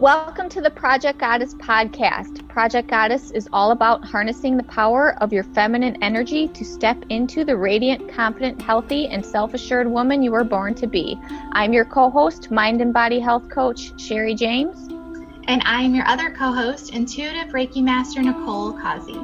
Welcome 0.00 0.48
to 0.50 0.60
the 0.60 0.70
Project 0.70 1.20
Goddess 1.20 1.54
podcast. 1.54 2.48
Project 2.48 2.90
Goddess 2.90 3.30
is 3.30 3.48
all 3.52 3.70
about 3.70 4.04
harnessing 4.04 4.56
the 4.56 4.64
power 4.64 5.14
of 5.22 5.32
your 5.32 5.44
feminine 5.44 5.96
energy 6.02 6.48
to 6.48 6.64
step 6.64 6.96
into 7.10 7.44
the 7.44 7.56
radiant, 7.56 8.12
confident, 8.12 8.60
healthy, 8.60 9.06
and 9.06 9.24
self 9.24 9.54
assured 9.54 9.88
woman 9.88 10.20
you 10.20 10.32
were 10.32 10.42
born 10.42 10.74
to 10.74 10.88
be. 10.88 11.16
I'm 11.52 11.72
your 11.72 11.84
co 11.84 12.10
host, 12.10 12.50
mind 12.50 12.80
and 12.80 12.92
body 12.92 13.20
health 13.20 13.48
coach, 13.48 13.92
Sherry 14.00 14.34
James. 14.34 14.88
And 15.46 15.62
I'm 15.64 15.94
your 15.94 16.06
other 16.08 16.30
co 16.30 16.52
host, 16.52 16.92
intuitive 16.92 17.52
Reiki 17.52 17.82
Master 17.82 18.20
Nicole 18.20 18.72
Kazi. 18.72 19.16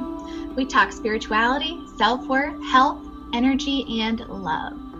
We 0.55 0.65
talk 0.65 0.93
spirituality, 0.93 1.85
self 1.97 2.25
worth, 2.29 2.55
health, 2.71 3.05
energy, 3.33 4.01
and 4.01 4.21
love. 4.29 4.90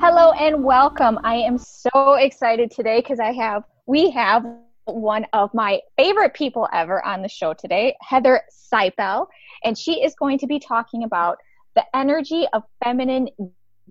Hello 0.00 0.30
and 0.30 0.62
welcome. 0.62 1.18
I 1.24 1.34
am 1.34 1.58
so 1.58 2.14
excited 2.14 2.70
today 2.70 3.00
because 3.00 3.18
I 3.18 3.32
have 3.32 3.64
we 3.86 4.10
have 4.10 4.44
one 4.84 5.26
of 5.32 5.52
my 5.52 5.80
favorite 5.96 6.34
people 6.34 6.68
ever 6.72 7.04
on 7.04 7.20
the 7.20 7.28
show 7.28 7.52
today, 7.52 7.96
Heather 8.00 8.42
Cypel, 8.72 9.26
and 9.64 9.76
she 9.76 10.04
is 10.04 10.14
going 10.14 10.38
to 10.38 10.46
be 10.46 10.60
talking 10.60 11.02
about 11.02 11.38
the 11.74 11.84
energy 11.96 12.46
of 12.52 12.62
feminine 12.84 13.28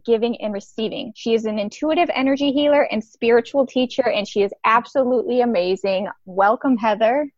giving 0.06 0.42
and 0.42 0.54
receiving. 0.54 1.12
She 1.14 1.34
is 1.34 1.44
an 1.44 1.60
intuitive 1.60 2.10
energy 2.16 2.54
healer 2.54 2.84
and 2.84 3.04
spiritual 3.04 3.68
teacher, 3.68 4.08
and 4.08 4.26
she 4.26 4.44
is 4.44 4.54
absolutely 4.64 5.42
amazing. 5.42 6.08
Welcome, 6.26 6.78
Heather. 6.78 7.30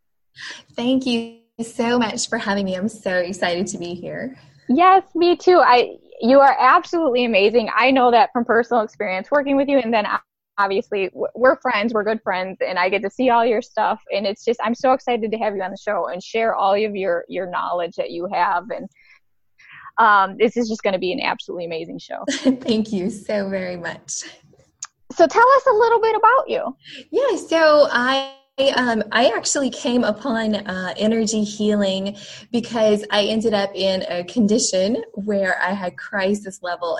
Thank 0.76 1.08
you 1.08 1.40
so 1.60 1.98
much 1.98 2.30
for 2.30 2.38
having 2.38 2.66
me. 2.66 2.76
I'm 2.76 2.88
so 2.88 3.16
excited 3.16 3.66
to 3.66 3.80
be 3.80 3.96
here. 3.96 4.38
Yes, 4.68 5.04
me 5.16 5.36
too. 5.36 5.58
I 5.58 5.98
you 6.20 6.40
are 6.40 6.56
absolutely 6.60 7.26
amazing. 7.26 7.70
I 7.76 7.92
know 7.92 8.12
that 8.12 8.32
from 8.34 8.46
personal 8.46 8.84
experience 8.84 9.30
working 9.32 9.56
with 9.56 9.68
you, 9.68 9.80
and 9.80 9.94
then 9.94 10.06
obviously 10.58 11.10
we're 11.14 11.60
friends, 11.62 11.94
we're 11.94 12.04
good 12.04 12.22
friends, 12.22 12.58
and 12.66 12.78
I 12.78 12.90
get 12.90 13.02
to 13.04 13.10
see 13.10 13.30
all 13.30 13.46
your 13.46 13.62
stuff, 13.62 14.02
and 14.14 14.26
it's 14.26 14.44
just 14.44 14.60
I'm 14.64 14.76
so 14.76 14.94
excited 14.94 15.32
to 15.32 15.38
have 15.38 15.56
you 15.56 15.64
on 15.64 15.72
the 15.72 15.78
show 15.78 16.10
and 16.10 16.22
share 16.22 16.56
all 16.56 16.74
of 16.74 16.96
your 16.96 17.26
your 17.30 17.50
knowledge 17.50 17.96
that 17.96 18.12
you 18.12 18.28
have, 18.32 18.66
and 18.70 18.90
um, 19.98 20.38
this 20.38 20.58
is 20.58 20.70
just 20.70 20.84
going 20.84 20.94
to 20.94 21.00
be 21.00 21.12
an 21.12 21.22
absolutely 21.22 21.66
amazing 21.66 22.00
show. 22.00 22.24
Thank 22.30 22.92
you 22.92 23.10
so 23.10 23.50
very 23.50 23.78
much. 23.78 24.24
So 25.12 25.26
tell 25.26 25.48
us 25.58 25.66
a 25.68 25.74
little 25.74 26.00
bit 26.00 26.16
about 26.16 26.50
you. 26.50 26.76
Yeah, 27.12 27.36
so 27.36 27.88
I 27.92 28.34
um, 28.76 29.04
I 29.12 29.32
actually 29.36 29.70
came 29.70 30.04
upon 30.04 30.56
uh, 30.56 30.94
energy 30.98 31.44
healing 31.44 32.18
because 32.52 33.06
I 33.10 33.24
ended 33.24 33.54
up 33.54 33.72
in 33.74 34.04
a 34.10 34.24
condition 34.26 35.04
where 35.14 35.62
I 35.62 35.72
had 35.72 35.98
crisis 35.98 36.60
level 36.62 37.00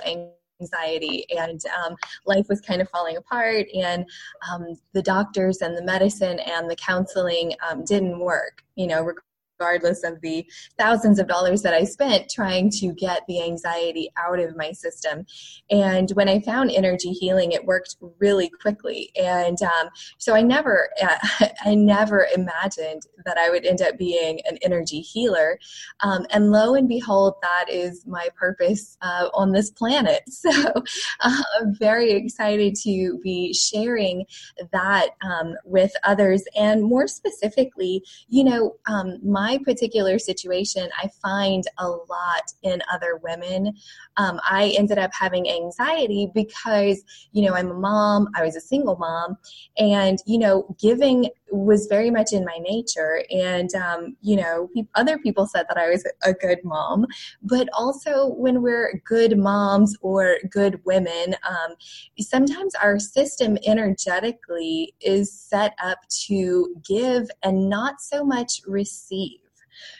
anxiety 0.60 1.26
and 1.30 1.60
um, 1.84 1.96
life 2.26 2.46
was 2.48 2.60
kind 2.60 2.80
of 2.80 2.88
falling 2.88 3.16
apart 3.16 3.66
and 3.74 4.06
um, 4.50 4.78
the 4.92 5.02
doctors 5.02 5.58
and 5.60 5.76
the 5.76 5.82
medicine 5.82 6.38
and 6.40 6.70
the 6.70 6.76
counseling 6.76 7.52
um, 7.68 7.84
didn't 7.84 8.18
work 8.18 8.62
you 8.74 8.86
know 8.86 9.12
regardless 9.60 10.02
of 10.04 10.20
the 10.22 10.46
thousands 10.78 11.18
of 11.18 11.28
dollars 11.28 11.62
that 11.62 11.74
I 11.74 11.84
spent 11.84 12.30
trying 12.30 12.70
to 12.70 12.92
get 12.94 13.22
the 13.28 13.42
anxiety 13.42 14.10
out 14.16 14.38
of 14.38 14.56
my 14.56 14.72
system. 14.72 15.26
And 15.70 16.10
when 16.10 16.28
I 16.28 16.40
found 16.40 16.70
energy 16.70 17.10
healing, 17.10 17.52
it 17.52 17.66
worked 17.66 17.96
really 18.18 18.48
quickly. 18.48 19.10
And 19.20 19.60
um, 19.62 19.90
so 20.18 20.34
I 20.34 20.40
never, 20.42 20.88
uh, 21.02 21.18
I 21.64 21.74
never 21.74 22.26
imagined 22.34 23.02
that 23.26 23.36
I 23.36 23.50
would 23.50 23.66
end 23.66 23.82
up 23.82 23.98
being 23.98 24.40
an 24.46 24.56
energy 24.62 25.00
healer. 25.00 25.58
Um, 26.00 26.26
and 26.30 26.50
lo 26.50 26.74
and 26.74 26.88
behold, 26.88 27.34
that 27.42 27.66
is 27.68 28.06
my 28.06 28.28
purpose 28.34 28.96
uh, 29.02 29.28
on 29.34 29.52
this 29.52 29.70
planet. 29.70 30.22
So 30.40 30.72
uh, 31.20 31.42
I'm 31.60 31.74
very 31.74 32.12
excited 32.12 32.74
to 32.82 33.18
be 33.22 33.52
sharing 33.52 34.24
that 34.72 35.10
um, 35.22 35.54
with 35.64 35.92
others. 36.02 36.44
And 36.56 36.82
more 36.82 37.06
specifically, 37.06 38.02
you 38.28 38.42
know, 38.42 38.76
um, 38.86 39.18
my 39.22 39.49
my 39.50 39.58
particular 39.64 40.18
situation, 40.18 40.88
I 41.02 41.08
find 41.20 41.64
a 41.78 41.88
lot 41.88 42.52
in 42.62 42.82
other 42.92 43.20
women. 43.22 43.74
Um, 44.16 44.40
I 44.48 44.74
ended 44.78 44.98
up 44.98 45.10
having 45.12 45.50
anxiety 45.50 46.30
because, 46.34 47.02
you 47.32 47.42
know, 47.42 47.54
I'm 47.54 47.70
a 47.70 47.74
mom, 47.74 48.28
I 48.36 48.44
was 48.44 48.54
a 48.54 48.60
single 48.60 48.96
mom, 48.96 49.36
and, 49.78 50.18
you 50.26 50.38
know, 50.38 50.76
giving 50.80 51.30
was 51.50 51.86
very 51.86 52.10
much 52.10 52.32
in 52.32 52.44
my 52.44 52.58
nature. 52.60 53.22
And, 53.30 53.74
um, 53.74 54.16
you 54.20 54.36
know, 54.36 54.68
pe- 54.74 54.86
other 54.94 55.18
people 55.18 55.46
said 55.46 55.66
that 55.68 55.78
I 55.78 55.88
was 55.88 56.04
a 56.24 56.32
good 56.32 56.58
mom, 56.64 57.06
but 57.42 57.68
also 57.72 58.28
when 58.28 58.62
we're 58.62 59.00
good 59.06 59.38
moms 59.38 59.96
or 60.00 60.36
good 60.50 60.80
women, 60.84 61.34
um, 61.48 61.74
sometimes 62.18 62.74
our 62.74 62.98
system 62.98 63.58
energetically 63.66 64.94
is 65.00 65.32
set 65.32 65.74
up 65.82 65.98
to 66.26 66.74
give 66.86 67.28
and 67.42 67.68
not 67.68 68.00
so 68.00 68.24
much 68.24 68.60
receive. 68.66 69.40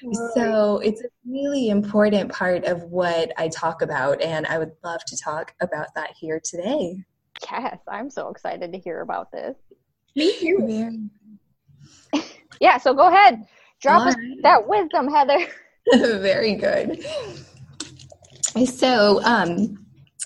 Right. 0.03 0.17
So 0.35 0.79
it's 0.79 1.03
a 1.03 1.09
really 1.27 1.69
important 1.69 2.33
part 2.33 2.65
of 2.65 2.83
what 2.85 3.33
I 3.39 3.49
talk 3.49 3.83
about, 3.83 4.21
and 4.21 4.47
I 4.47 4.59
would 4.59 4.73
love 4.85 5.05
to 5.07 5.17
talk 5.17 5.55
about 5.61 5.89
that 5.95 6.11
here 6.19 6.41
today. 6.43 7.03
Yes, 7.51 7.79
I'm 7.89 8.11
so 8.11 8.29
excited 8.29 8.73
to 8.73 8.79
hear 8.79 9.01
about 9.01 9.33
this. 9.33 9.57
Me 10.17 10.37
too. 10.39 11.09
yeah, 12.61 12.79
so 12.79 12.95
go 12.95 13.09
ahead. 13.09 13.47
Drop 13.81 14.07
us 14.07 14.15
that 14.43 14.69
wisdom, 14.69 15.09
Heather. 15.09 15.39
Very 16.21 16.55
good. 16.55 17.03
So, 18.67 19.23
um, 19.25 19.80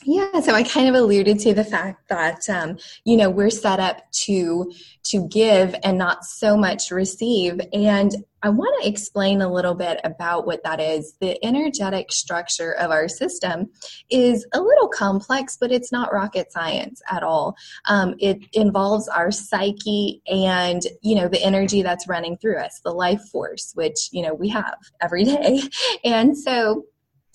yeah, 0.04 0.40
so 0.40 0.52
I 0.52 0.62
kind 0.62 0.88
of 0.88 0.94
alluded 0.94 1.38
to 1.40 1.54
the 1.54 1.64
fact 1.64 2.08
that 2.08 2.48
um, 2.48 2.78
you 3.04 3.16
know 3.16 3.30
we're 3.30 3.50
set 3.50 3.80
up 3.80 4.10
to 4.24 4.70
to 5.04 5.26
give 5.28 5.74
and 5.82 5.98
not 5.98 6.24
so 6.24 6.56
much 6.56 6.90
receive, 6.90 7.60
and 7.72 8.12
I 8.42 8.50
want 8.50 8.82
to 8.82 8.88
explain 8.88 9.40
a 9.40 9.50
little 9.50 9.74
bit 9.74 10.00
about 10.04 10.46
what 10.46 10.62
that 10.64 10.78
is. 10.78 11.14
The 11.20 11.42
energetic 11.42 12.12
structure 12.12 12.72
of 12.72 12.90
our 12.90 13.08
system 13.08 13.70
is 14.10 14.46
a 14.52 14.60
little 14.60 14.88
complex, 14.88 15.56
but 15.58 15.72
it's 15.72 15.90
not 15.90 16.12
rocket 16.12 16.52
science 16.52 17.00
at 17.10 17.22
all. 17.22 17.56
Um, 17.88 18.14
it 18.18 18.40
involves 18.52 19.08
our 19.08 19.30
psyche 19.30 20.20
and 20.26 20.82
you 21.00 21.14
know 21.14 21.28
the 21.28 21.42
energy 21.42 21.82
that's 21.82 22.06
running 22.06 22.36
through 22.36 22.58
us, 22.58 22.80
the 22.84 22.92
life 22.92 23.22
force, 23.32 23.72
which 23.74 24.10
you 24.12 24.22
know 24.22 24.34
we 24.34 24.50
have 24.50 24.76
every 25.00 25.24
day, 25.24 25.62
and 26.04 26.36
so 26.36 26.84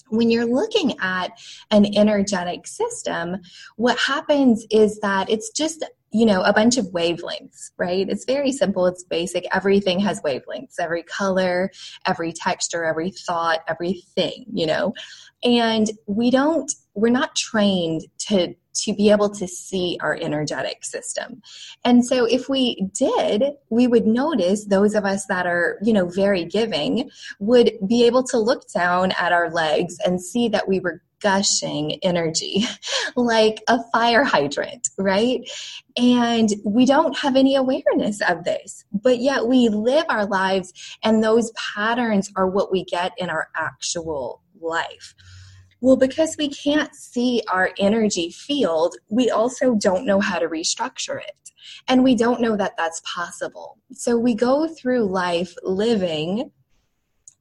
when 0.09 0.30
you're 0.30 0.46
looking 0.46 0.96
at 1.00 1.31
an 1.72 1.86
energetic 1.96 2.68
system, 2.68 3.38
what 3.78 3.97
happens 3.97 4.66
is 4.72 5.00
that 5.00 5.30
it's 5.30 5.50
just 5.52 5.84
you 6.12 6.25
know 6.25 6.42
a 6.42 6.52
bunch 6.52 6.78
of 6.78 6.88
wavelengths 6.88 7.70
right? 7.78 8.09
It's 8.09 8.25
very 8.25 8.52
simple. 8.52 8.88
It's 8.88 9.03
basic. 9.03 9.46
Everything 9.53 10.00
has 10.00 10.22
wavelengths. 10.22 10.75
Every 10.80 11.03
color 11.03 11.72
every 12.06 12.34
texture 12.34 12.84
every 12.84 13.12
thought 13.12 13.59
everything 13.68 14.46
you 14.52 14.66
know? 14.66 14.94
And 15.44 15.88
we 16.08 16.31
don't 16.31 16.72
we're 16.96 17.10
not 17.10 17.36
trained 17.36 18.02
to 18.28 18.56
to 18.74 18.94
be 18.94 19.10
able 19.12 19.30
to 19.30 19.48
see 19.48 19.98
our 20.02 20.16
energetic 20.16 20.86
system. 20.86 21.42
And 21.84 22.06
so 22.06 22.26
if 22.26 22.48
we 22.48 22.88
did, 22.94 23.44
we 23.70 23.88
would 23.88 24.06
notice 24.06 24.66
those 24.66 24.96
of 24.96 25.06
us 25.06 25.26
that 25.26 25.46
are, 25.46 25.80
you 25.82 25.92
know, 25.92 26.08
very 26.08 26.46
giving 26.46 27.10
would 27.40 27.74
be 27.88 28.06
able 28.06 28.24
to 28.26 28.38
look 28.38 28.72
down 28.72 29.12
at 29.20 29.34
our 29.34 29.52
legs 29.52 29.98
and 30.06 30.22
see 30.22 30.48
that 30.50 30.68
we 30.68 30.80
were 30.80 31.02
gushing 31.22 32.00
energy 32.04 32.64
like 33.16 33.62
a 33.68 33.80
fire 33.92 34.24
hydrant, 34.24 34.90
right? 34.98 35.42
And 35.98 36.50
we 36.64 36.86
don't 36.86 37.18
have 37.18 37.36
any 37.36 37.56
awareness 37.56 38.22
of 38.28 38.44
this, 38.46 38.86
but 38.94 39.20
yet 39.20 39.48
we 39.48 39.68
live 39.70 40.06
our 40.08 40.26
lives, 40.26 40.72
and 41.04 41.24
those 41.24 41.52
patterns 41.76 42.32
are 42.38 42.48
what 42.48 42.72
we 42.72 42.86
get 42.86 43.12
in 43.18 43.30
our 43.30 43.50
actual 43.56 44.42
life. 44.62 45.14
Well, 45.81 45.95
because 45.95 46.35
we 46.37 46.49
can't 46.49 46.93
see 46.93 47.41
our 47.47 47.72
energy 47.79 48.31
field, 48.31 48.96
we 49.09 49.29
also 49.29 49.76
don't 49.76 50.05
know 50.05 50.20
how 50.20 50.40
to 50.40 50.47
restructure 50.47 51.22
it. 51.22 51.52
And 51.87 52.03
we 52.03 52.16
don't 52.16 52.41
know 52.41 52.58
that 52.58 52.76
that's 52.78 53.02
possible. 53.05 53.78
So 53.93 54.17
we 54.17 54.34
go 54.34 54.67
through 54.67 55.09
life 55.09 55.55
living 55.64 56.52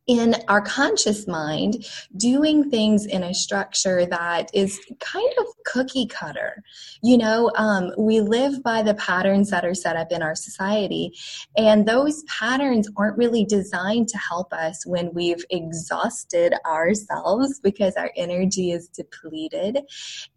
in 0.09 0.35
our 0.49 0.63
conscious 0.63 1.29
mind 1.29 1.87
doing 2.17 2.71
things 2.71 3.05
in 3.05 3.23
a 3.23 3.35
structure 3.35 4.07
that 4.07 4.51
is 4.55 4.81
kind 5.01 5.31
of 5.39 5.47
cookie 5.67 6.07
cutter. 6.07 6.63
You 7.03 7.19
know 7.19 7.53
um, 7.57 7.93
we 7.99 8.21
live 8.21 8.63
by 8.63 8.83
the 8.83 8.95
patterns 8.95 9.51
that 9.51 9.65
are 9.65 9.75
set 9.75 9.97
up 9.97 10.11
in 10.11 10.23
our 10.23 10.35
society 10.35 11.13
and 11.57 11.87
those 11.87 12.25
patterns 12.25 12.91
aren't 12.97 13.19
really 13.19 13.45
designed 13.45 14.09
to 14.09 14.19
help 14.19 14.53
us 14.53 14.85
when 14.87 15.13
we've 15.13 15.45
exhausted 15.51 16.55
ourselves 16.67 17.61
because 17.61 17.95
our 17.97 18.11
energy 18.17 18.73
is 18.73 18.89
depleted. 18.89 19.81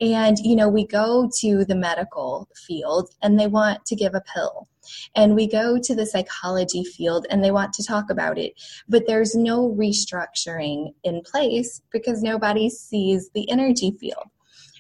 And 0.02 0.38
you 0.40 0.56
know 0.56 0.68
we 0.68 0.86
go 0.86 1.30
to 1.40 1.64
the 1.64 1.76
medical 1.76 2.50
field 2.68 3.10
and 3.22 3.40
they 3.40 3.48
want 3.48 3.86
to 3.86 3.96
give 3.96 4.16
a 4.16 4.24
pill 4.34 4.68
and 5.16 5.36
we 5.36 5.48
go 5.48 5.80
to 5.80 5.96
the 5.96 6.06
psychology 6.06 6.84
field 6.84 7.26
and 7.30 7.44
they 7.44 7.52
want 7.52 7.74
to 7.74 7.84
talk 7.84 8.10
about 8.10 8.38
it. 8.38 8.54
But 8.88 9.08
there's 9.08 9.36
no 9.36 9.70
restructuring 9.70 10.94
in 11.04 11.22
place 11.22 11.82
because 11.92 12.22
nobody 12.22 12.70
sees 12.70 13.30
the 13.34 13.50
energy 13.50 13.96
field. 14.00 14.26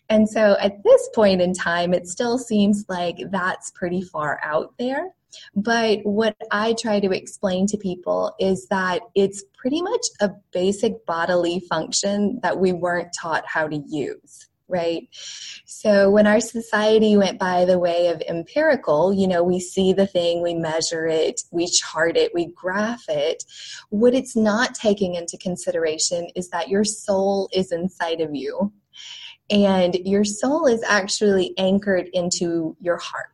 And 0.09 0.30
so 0.30 0.57
at 0.59 0.83
this 0.83 1.09
point 1.15 1.42
in 1.42 1.53
time, 1.53 1.94
it 1.94 2.07
still 2.07 2.38
seems 2.38 2.86
like 2.89 3.18
that's 3.30 3.71
pretty 3.71 4.01
far 4.01 4.39
out 4.44 4.74
there. 4.77 5.13
But 5.56 6.00
what 6.03 6.36
I 6.51 6.74
try 6.74 7.00
to 7.00 7.12
explain 7.12 7.65
to 7.68 7.77
people 7.77 8.36
is 8.38 8.68
that 8.68 9.01
it's 9.15 9.44
pretty 9.56 9.81
much 9.81 10.06
a 10.19 10.31
basic 10.51 11.06
bodily 11.06 11.62
function 11.62 12.39
that 12.44 12.59
we 12.59 12.74
weren't 12.74 13.13
taught 13.18 13.45
how 13.48 13.69
to 13.69 13.81
use 13.88 14.50
right? 14.71 15.07
So 15.65 16.09
when 16.09 16.27
our 16.27 16.39
society 16.39 17.18
went 17.18 17.39
by 17.39 17.65
the 17.65 17.79
way 17.79 18.07
of 18.07 18.21
empirical, 18.27 19.13
you 19.13 19.27
know, 19.27 19.44
we 19.44 19.59
see 19.59 19.94
the 19.94 20.07
thing, 20.07 20.41
we 20.41 20.53
measure 20.53 21.07
it, 21.07 21.41
we 21.51 21.68
chart 21.68 22.18
it, 22.18 22.33
we 22.33 22.47
graph 22.47 23.03
it. 23.07 23.44
What 23.89 24.13
it's 24.13 24.35
not 24.35 24.73
taking 24.73 25.15
into 25.15 25.38
consideration 25.38 26.27
is 26.35 26.50
that 26.50 26.69
your 26.69 26.83
soul 26.83 27.50
is 27.53 27.71
inside 27.71 28.21
of 28.21 28.33
you. 28.33 28.71
And 29.50 29.95
your 30.06 30.23
soul 30.23 30.65
is 30.65 30.81
actually 30.83 31.53
anchored 31.57 32.07
into 32.13 32.77
your 32.79 32.97
heart 32.97 33.31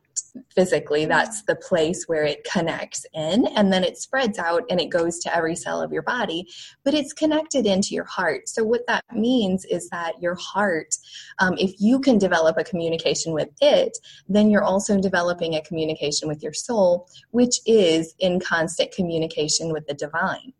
physically 0.54 1.04
that's 1.04 1.42
the 1.42 1.56
place 1.56 2.04
where 2.06 2.24
it 2.24 2.46
connects 2.50 3.04
in 3.14 3.46
and 3.56 3.72
then 3.72 3.84
it 3.84 3.96
spreads 3.96 4.38
out 4.38 4.62
and 4.70 4.80
it 4.80 4.90
goes 4.90 5.18
to 5.18 5.34
every 5.34 5.56
cell 5.56 5.80
of 5.80 5.92
your 5.92 6.02
body 6.02 6.46
but 6.84 6.94
it's 6.94 7.12
connected 7.12 7.66
into 7.66 7.94
your 7.94 8.04
heart 8.04 8.48
so 8.48 8.64
what 8.64 8.86
that 8.86 9.04
means 9.14 9.64
is 9.66 9.88
that 9.90 10.20
your 10.20 10.34
heart 10.34 10.94
um, 11.38 11.54
if 11.58 11.72
you 11.78 12.00
can 12.00 12.18
develop 12.18 12.56
a 12.56 12.64
communication 12.64 13.32
with 13.32 13.50
it 13.60 13.96
then 14.28 14.50
you're 14.50 14.64
also 14.64 15.00
developing 15.00 15.54
a 15.54 15.62
communication 15.62 16.28
with 16.28 16.42
your 16.42 16.52
soul 16.52 17.08
which 17.30 17.60
is 17.66 18.14
in 18.18 18.40
constant 18.40 18.92
communication 18.92 19.72
with 19.72 19.86
the 19.86 19.94
divine 19.94 20.52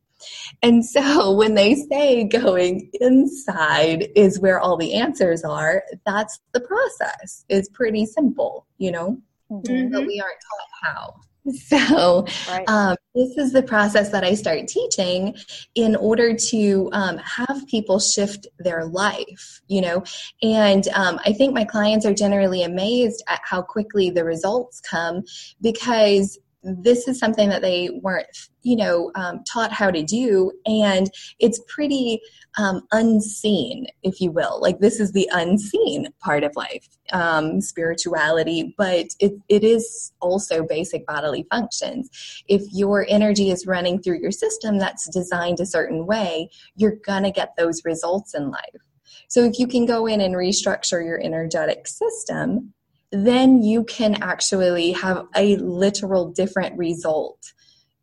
and 0.62 0.84
so 0.84 1.32
when 1.36 1.54
they 1.54 1.74
say 1.74 2.24
going 2.24 2.90
inside 3.00 4.08
is 4.14 4.40
where 4.40 4.60
all 4.60 4.76
the 4.76 4.94
answers 4.94 5.44
are, 5.44 5.82
that's 6.04 6.40
the 6.52 6.60
process. 6.60 7.44
It's 7.48 7.68
pretty 7.68 8.06
simple, 8.06 8.66
you 8.78 8.90
know? 8.90 9.18
Mm-hmm. 9.50 9.92
but 9.92 10.06
we 10.06 10.20
aren't 10.20 10.38
taught 10.40 10.92
how. 10.92 11.14
So, 11.66 12.26
right. 12.50 12.68
um, 12.68 12.96
this 13.14 13.38
is 13.38 13.52
the 13.52 13.62
process 13.62 14.10
that 14.10 14.22
I 14.22 14.34
start 14.34 14.68
teaching 14.68 15.34
in 15.74 15.96
order 15.96 16.34
to 16.34 16.90
um, 16.92 17.16
have 17.18 17.66
people 17.68 17.98
shift 18.00 18.46
their 18.58 18.84
life, 18.84 19.62
you 19.66 19.80
know. 19.80 20.04
And 20.42 20.86
um, 20.88 21.18
I 21.24 21.32
think 21.32 21.54
my 21.54 21.64
clients 21.64 22.04
are 22.04 22.12
generally 22.12 22.62
amazed 22.62 23.22
at 23.28 23.40
how 23.44 23.62
quickly 23.62 24.10
the 24.10 24.24
results 24.24 24.80
come 24.80 25.24
because 25.62 26.38
this 26.62 27.06
is 27.06 27.18
something 27.18 27.48
that 27.48 27.62
they 27.62 27.88
weren't 28.02 28.26
you 28.62 28.76
know 28.76 29.10
um, 29.14 29.42
taught 29.44 29.72
how 29.72 29.90
to 29.90 30.02
do 30.02 30.50
and 30.66 31.10
it's 31.38 31.60
pretty 31.68 32.20
um, 32.58 32.82
unseen 32.92 33.86
if 34.02 34.20
you 34.20 34.32
will. 34.32 34.60
Like 34.60 34.80
this 34.80 34.98
is 35.00 35.12
the 35.12 35.28
unseen 35.32 36.08
part 36.20 36.42
of 36.44 36.56
life 36.56 36.86
um, 37.12 37.60
spirituality 37.60 38.74
but 38.76 39.06
it, 39.20 39.34
it 39.48 39.64
is 39.64 40.12
also 40.20 40.64
basic 40.64 41.06
bodily 41.06 41.46
functions. 41.50 42.10
If 42.48 42.62
your 42.72 43.06
energy 43.08 43.50
is 43.50 43.66
running 43.66 44.02
through 44.02 44.20
your 44.20 44.32
system 44.32 44.78
that's 44.78 45.08
designed 45.08 45.60
a 45.60 45.66
certain 45.66 46.06
way 46.06 46.50
you're 46.76 46.96
gonna 47.06 47.30
get 47.30 47.54
those 47.56 47.84
results 47.84 48.34
in 48.34 48.50
life. 48.50 48.82
So 49.28 49.44
if 49.44 49.58
you 49.58 49.66
can 49.66 49.86
go 49.86 50.06
in 50.06 50.20
and 50.20 50.34
restructure 50.34 51.04
your 51.04 51.20
energetic 51.20 51.86
system 51.86 52.72
then 53.10 53.62
you 53.62 53.84
can 53.84 54.22
actually 54.22 54.92
have 54.92 55.26
a 55.34 55.56
literal 55.56 56.30
different 56.30 56.76
result 56.76 57.52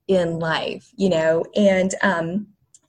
in 0.07 0.39
life, 0.39 0.91
you 0.95 1.09
know, 1.09 1.43
and, 1.55 1.93
um, 2.01 2.47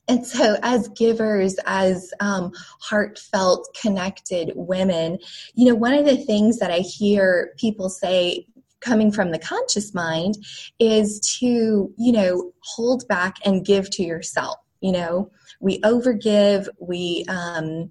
and 0.09 0.25
so, 0.25 0.57
as 0.63 0.89
givers, 0.91 1.57
as 1.67 2.13
um, 2.21 2.53
heartfelt, 2.81 3.77
connected 3.81 4.53
women, 4.55 5.19
you 5.55 5.67
know, 5.67 5.75
one 5.75 5.95
of 5.95 6.05
the 6.05 6.17
things 6.17 6.59
that 6.59 6.71
I 6.71 6.79
hear 6.79 7.53
people 7.59 7.89
say 7.89 8.47
coming 8.81 9.11
from 9.11 9.33
the 9.33 9.39
conscious 9.39 9.93
mind 9.95 10.37
is 10.79 11.19
to, 11.41 11.93
you 11.97 12.13
know, 12.13 12.53
hold 12.61 13.07
back 13.09 13.37
and 13.45 13.65
give 13.65 13.91
to 13.91 14.05
yourself. 14.05 14.59
You 14.81 14.93
know, 14.93 15.31
we 15.61 15.81
overgive, 15.81 16.69
we, 16.79 17.25
um, 17.29 17.91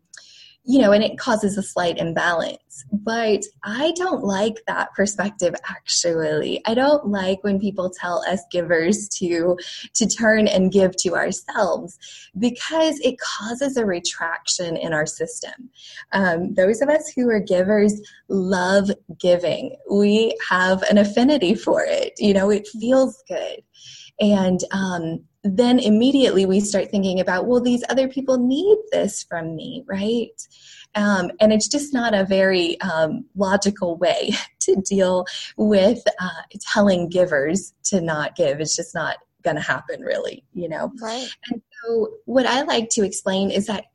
you 0.68 0.80
know, 0.80 0.92
and 0.92 1.04
it 1.04 1.20
causes 1.20 1.58
a 1.58 1.64
slight 1.64 2.00
imbalance. 2.00 2.86
But 2.92 3.44
I 3.64 3.94
don't 3.96 4.24
like 4.24 4.64
that 4.68 4.94
perspective 4.94 5.54
actually. 5.70 6.62
I 6.66 6.74
don't 6.74 7.08
like 7.08 7.44
when 7.44 7.60
people 7.60 7.92
tell 7.92 8.24
us 8.28 8.42
givers 8.52 9.08
to 9.20 9.58
to 9.94 10.08
turn 10.08 10.48
and 10.48 10.72
give 10.72 10.96
to 10.98 11.16
ourselves 11.16 11.98
because 12.40 13.00
it 13.02 13.20
causes 13.20 13.78
a 13.78 13.86
retraction 13.86 14.76
in 14.76 14.92
our 14.92 15.06
system. 15.06 15.70
Um, 16.14 16.56
those 16.56 16.82
of 16.82 16.90
us 16.90 17.12
who 17.16 17.30
are 17.30 17.40
givers 17.40 18.02
love 18.28 18.90
giving. 19.20 19.76
We 19.90 20.36
have 20.50 20.82
an 20.84 20.98
affinity 20.98 21.54
for 21.54 21.84
it. 21.86 22.14
You 22.18 22.34
know, 22.34 22.50
it 22.50 22.68
feels 22.68 23.24
good. 23.28 23.62
And 24.20 24.62
um, 24.72 25.26
then 25.46 25.78
immediately 25.78 26.48
we 26.48 26.60
start 26.60 26.90
thinking 26.90 27.20
about, 27.20 27.46
well, 27.46 27.62
these 27.62 27.84
other 27.88 28.08
people 28.08 28.40
need 28.40 28.78
this 28.92 29.24
from 29.24 29.56
me, 29.56 29.84
right? 29.88 30.32
Um, 30.96 31.30
and 31.40 31.54
it's 31.54 31.68
just 31.68 31.94
not 31.94 32.16
a 32.16 32.26
very 32.26 32.82
um, 32.82 33.26
logical 33.36 33.96
way 33.98 34.32
to 34.62 34.76
deal 34.78 35.26
with 35.56 36.02
uh, 36.20 36.42
telling 36.60 37.10
givers 37.10 37.74
to 37.86 38.02
not 38.02 38.36
give. 38.36 38.60
It's 38.60 38.76
just 38.76 38.96
not 38.96 39.18
going 39.44 39.56
to 39.56 39.62
happen, 39.62 40.02
really, 40.02 40.44
you 40.54 40.68
know? 40.68 40.92
Right. 41.00 41.30
And 41.52 41.62
so, 41.84 42.10
what 42.26 42.48
I 42.48 42.64
like 42.64 42.90
to 42.92 43.06
explain 43.06 43.52
is 43.52 43.68
that 43.68 43.86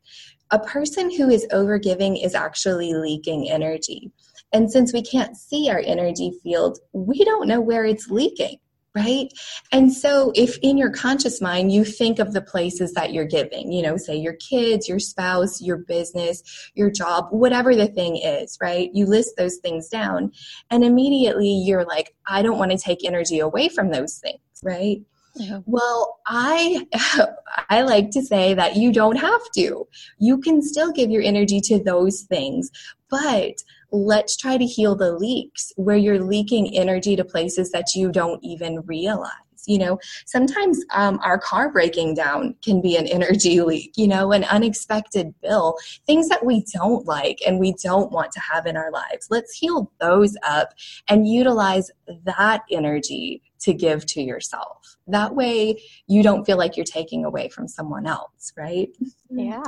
a 0.53 0.61
person 0.61 1.11
who 1.11 1.29
is 1.31 1.47
overgiving 1.53 2.25
is 2.25 2.35
actually 2.37 2.95
leaking 2.95 3.51
energy. 3.51 4.13
And 4.53 4.71
since 4.71 4.93
we 4.93 5.03
can't 5.03 5.37
see 5.37 5.69
our 5.69 5.83
energy 5.85 6.33
field, 6.43 6.79
we 6.93 7.25
don't 7.25 7.49
know 7.49 7.61
where 7.61 7.85
it's 7.85 8.09
leaking 8.09 8.59
right? 8.95 9.29
And 9.71 9.93
so, 9.93 10.33
if 10.35 10.59
in 10.63 10.77
your 10.77 10.91
conscious 10.91 11.41
mind 11.41 11.73
you 11.73 11.85
think 11.85 12.19
of 12.19 12.33
the 12.33 12.43
places 12.43 12.93
that 12.95 13.13
you're 13.13 13.25
giving, 13.25 13.73
you 13.73 13.83
know, 13.83 13.97
say 13.97 14.17
your 14.17 14.35
kids, 14.35 14.89
your 14.89 14.99
spouse, 14.99 15.61
your 15.61 15.77
business, 15.77 16.43
your 16.75 16.91
job, 16.91 17.27
whatever 17.31 17.75
the 17.75 17.87
thing 17.87 18.17
is, 18.17 18.59
right? 18.61 18.91
You 18.93 19.07
list 19.07 19.35
those 19.37 19.59
things 19.59 19.89
down, 19.89 20.33
and 20.71 20.85
immediately 20.85 21.51
you're 21.51 21.85
like, 21.85 22.15
I 22.27 22.43
don't 22.43 22.59
want 22.59 22.73
to 22.73 22.79
take 22.79 23.05
energy 23.05 23.39
away 23.39 23.69
from 23.69 23.91
those 23.91 24.19
things, 24.19 24.41
right? 24.63 25.03
Yeah. 25.35 25.61
Well, 25.67 26.19
I 26.27 26.87
I 27.71 27.83
like 27.83 28.11
to 28.11 28.23
say 28.23 28.55
that 28.55 28.77
you 28.77 28.93
don't 28.93 29.17
have 29.17 29.43
to. 29.57 29.87
You 30.19 30.39
can 30.39 30.63
still 30.63 30.93
give 30.93 31.11
your 31.11 31.23
energy 31.23 31.61
to 31.63 31.83
those 31.83 32.23
things, 32.23 32.71
but 33.09 33.63
let's 33.93 34.37
try 34.37 34.57
to 34.57 34.65
heal 34.65 34.95
the 34.95 35.13
leaks 35.13 35.73
where 35.77 35.97
you're 35.97 36.23
leaking 36.23 36.77
energy 36.77 37.17
to 37.17 37.25
places 37.25 37.71
that 37.73 37.95
you 37.95 38.13
don't 38.13 38.43
even 38.45 38.81
realize 38.83 39.31
you 39.67 39.79
know 39.79 39.99
sometimes 40.27 40.83
um, 40.95 41.19
our 41.23 41.39
car 41.39 41.71
breaking 41.71 42.15
down 42.15 42.55
can 42.63 42.81
be 42.81 42.97
an 42.97 43.07
energy 43.09 43.61
leak 43.61 43.93
you 43.97 44.09
know 44.09 44.33
an 44.33 44.45
unexpected 44.45 45.35
bill 45.43 45.77
things 46.07 46.29
that 46.29 46.45
we 46.45 46.65
don't 46.73 47.07
like 47.07 47.39
and 47.47 47.59
we 47.59 47.75
don't 47.83 48.11
want 48.13 48.33
to 48.33 48.41
have 48.41 48.67
in 48.67 48.77
our 48.77 48.91
lives 48.91 49.27
let's 49.31 49.53
heal 49.53 49.93
those 50.01 50.37
up 50.49 50.73
and 51.09 51.29
utilize 51.29 51.91
that 52.25 52.63
energy 52.71 53.43
to 53.61 53.73
give 53.73 54.07
to 54.07 54.23
yourself 54.23 54.97
that 55.07 55.35
way 55.35 55.81
you 56.07 56.23
don't 56.23 56.45
feel 56.45 56.57
like 56.57 56.77
you're 56.77 56.85
taking 56.85 57.25
away 57.25 57.49
from 57.49 57.69
someone 57.69 58.07
else 58.07 58.53
right 58.57 58.91
yeah 59.31 59.63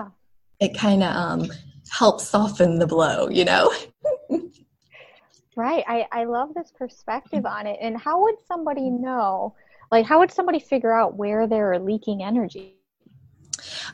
it 0.61 0.77
kind 0.77 1.03
of 1.03 1.15
um, 1.15 1.53
helps 1.91 2.29
soften 2.29 2.79
the 2.79 2.87
blow 2.87 3.29
you 3.29 3.45
know 3.45 3.71
right. 5.57 5.85
I, 5.87 6.07
I 6.13 6.25
love 6.25 6.55
this 6.55 6.73
perspective 6.77 7.47
on 7.47 7.67
it. 7.67 7.79
And 7.81 7.97
how 7.97 8.23
would 8.23 8.37
somebody 8.47 8.91
know? 8.91 9.55
Like, 9.91 10.07
how 10.07 10.21
would 10.21 10.33
somebody 10.33 10.59
figure 10.59 10.93
out 10.93 11.17
where 11.17 11.47
they're 11.47 11.79
leaking 11.79 12.23
energy? 12.23 12.77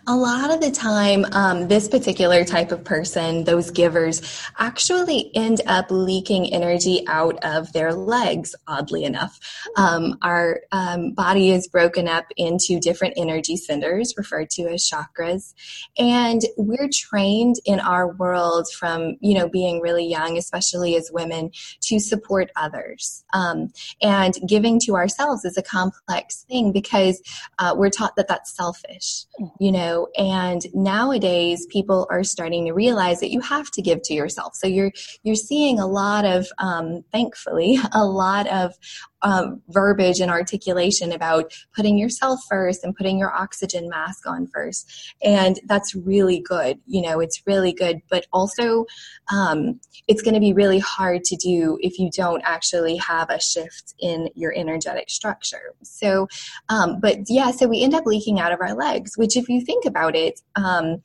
A 0.06 0.16
lot 0.16 0.52
of 0.52 0.60
the 0.60 0.70
time, 0.70 1.24
um, 1.32 1.68
this 1.68 1.88
particular 1.88 2.44
type 2.44 2.72
of 2.72 2.84
person, 2.84 3.44
those 3.44 3.70
givers, 3.70 4.22
actually 4.58 5.30
end 5.34 5.60
up 5.66 5.86
leaking 5.90 6.52
energy 6.52 7.04
out 7.08 7.42
of 7.44 7.72
their 7.72 7.92
legs, 7.92 8.54
oddly 8.66 9.04
enough. 9.04 9.38
Um, 9.76 10.18
our 10.22 10.60
um, 10.72 11.12
body 11.12 11.50
is 11.50 11.68
broken 11.68 12.08
up 12.08 12.26
into 12.36 12.78
different 12.80 13.14
energy 13.16 13.56
centers, 13.56 14.14
referred 14.16 14.50
to 14.50 14.62
as 14.68 14.88
chakras. 14.88 15.54
And 15.98 16.42
we're 16.56 16.88
trained 16.92 17.56
in 17.64 17.80
our 17.80 18.12
world 18.14 18.68
from, 18.72 19.16
you 19.20 19.34
know, 19.34 19.48
being 19.48 19.80
really 19.80 20.06
young, 20.06 20.38
especially 20.38 20.96
as 20.96 21.10
women, 21.12 21.50
to 21.82 21.98
support 21.98 22.50
others. 22.56 23.24
Um, 23.32 23.72
and 24.02 24.34
giving 24.46 24.80
to 24.80 24.96
ourselves 24.96 25.44
is 25.44 25.56
a 25.56 25.62
complex 25.62 26.44
thing 26.48 26.72
because 26.72 27.20
uh, 27.58 27.74
we're 27.76 27.90
taught 27.90 28.16
that 28.16 28.28
that's 28.28 28.54
selfish. 28.54 29.24
You 29.58 29.72
know 29.72 30.08
and 30.16 30.62
nowadays 30.74 31.66
people 31.70 32.06
are 32.10 32.24
starting 32.24 32.66
to 32.66 32.72
realize 32.72 33.20
that 33.20 33.30
you 33.30 33.40
have 33.40 33.70
to 33.72 33.82
give 33.82 34.02
to 34.02 34.14
yourself. 34.14 34.54
So 34.54 34.66
you're 34.66 34.92
you're 35.22 35.34
seeing 35.34 35.78
a 35.78 35.86
lot 35.86 36.24
of 36.24 36.46
um, 36.58 37.04
thankfully 37.12 37.78
a 37.92 38.04
lot 38.04 38.46
of 38.48 38.74
um, 39.22 39.62
verbiage 39.68 40.20
and 40.20 40.30
articulation 40.30 41.12
about 41.12 41.52
putting 41.74 41.98
yourself 41.98 42.40
first 42.48 42.84
and 42.84 42.94
putting 42.94 43.18
your 43.18 43.32
oxygen 43.32 43.88
mask 43.88 44.26
on 44.26 44.46
first. 44.46 45.14
And 45.22 45.58
that's 45.66 45.94
really 45.94 46.40
good. 46.40 46.78
You 46.86 47.02
know, 47.02 47.20
it's 47.20 47.42
really 47.46 47.72
good, 47.72 48.00
but 48.08 48.26
also 48.32 48.86
um, 49.32 49.80
it's 50.06 50.22
going 50.22 50.34
to 50.34 50.40
be 50.40 50.52
really 50.52 50.78
hard 50.78 51.24
to 51.24 51.36
do 51.36 51.78
if 51.80 51.98
you 51.98 52.10
don't 52.10 52.42
actually 52.44 52.96
have 52.96 53.30
a 53.30 53.40
shift 53.40 53.94
in 53.98 54.28
your 54.34 54.52
energetic 54.56 55.10
structure. 55.10 55.74
So, 55.82 56.28
um, 56.68 57.00
but 57.00 57.18
yeah, 57.28 57.50
so 57.50 57.66
we 57.66 57.82
end 57.82 57.94
up 57.94 58.06
leaking 58.06 58.40
out 58.40 58.52
of 58.52 58.60
our 58.60 58.74
legs, 58.74 59.16
which 59.16 59.36
if 59.36 59.48
you 59.48 59.60
think 59.60 59.84
about 59.84 60.14
it, 60.14 60.40
um, 60.56 61.02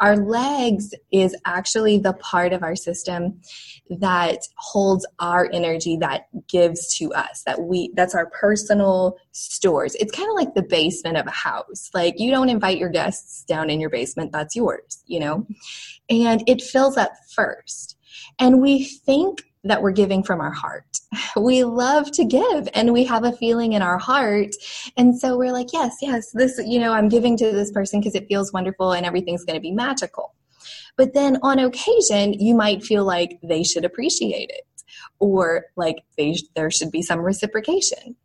our 0.00 0.16
legs 0.16 0.94
is 1.12 1.36
actually 1.44 1.98
the 1.98 2.14
part 2.14 2.52
of 2.52 2.62
our 2.62 2.74
system 2.74 3.40
that 3.90 4.38
holds 4.56 5.06
our 5.18 5.48
energy 5.52 5.96
that 5.98 6.28
gives 6.48 6.96
to 6.96 7.12
us 7.12 7.42
that 7.44 7.60
we 7.60 7.90
that's 7.94 8.14
our 8.14 8.26
personal 8.30 9.16
stores. 9.32 9.94
It's 9.96 10.12
kind 10.12 10.28
of 10.28 10.34
like 10.34 10.54
the 10.54 10.62
basement 10.62 11.16
of 11.16 11.26
a 11.26 11.30
house. 11.30 11.90
Like 11.92 12.14
you 12.18 12.30
don't 12.30 12.48
invite 12.48 12.78
your 12.78 12.88
guests 12.88 13.44
down 13.44 13.70
in 13.70 13.80
your 13.80 13.90
basement 13.90 14.32
that's 14.32 14.56
yours 14.56 15.00
you 15.10 15.20
know? 15.20 15.46
And 16.08 16.42
it 16.46 16.62
fills 16.62 16.96
up 16.96 17.12
first. 17.34 17.96
And 18.38 18.62
we 18.62 18.84
think 18.84 19.42
that 19.64 19.82
we're 19.82 19.90
giving 19.90 20.22
from 20.22 20.40
our 20.40 20.50
heart. 20.50 20.98
We 21.36 21.64
love 21.64 22.10
to 22.12 22.24
give 22.24 22.68
and 22.74 22.92
we 22.92 23.04
have 23.04 23.24
a 23.24 23.32
feeling 23.32 23.72
in 23.74 23.82
our 23.82 23.98
heart. 23.98 24.50
And 24.96 25.18
so 25.18 25.36
we're 25.36 25.52
like, 25.52 25.72
yes, 25.72 25.96
yes, 26.00 26.30
this, 26.32 26.60
you 26.64 26.78
know, 26.78 26.92
I'm 26.92 27.08
giving 27.08 27.36
to 27.38 27.52
this 27.52 27.70
person 27.70 28.00
because 28.00 28.14
it 28.14 28.26
feels 28.26 28.52
wonderful 28.52 28.92
and 28.92 29.04
everything's 29.04 29.44
going 29.44 29.56
to 29.56 29.60
be 29.60 29.72
magical. 29.72 30.34
But 30.96 31.14
then 31.14 31.38
on 31.42 31.58
occasion, 31.58 32.34
you 32.34 32.54
might 32.54 32.82
feel 32.82 33.04
like 33.04 33.38
they 33.42 33.62
should 33.62 33.84
appreciate 33.84 34.50
it 34.50 34.66
or 35.18 35.66
like 35.76 36.04
they, 36.16 36.36
there 36.54 36.70
should 36.70 36.90
be 36.90 37.02
some 37.02 37.20
reciprocation. 37.20 38.16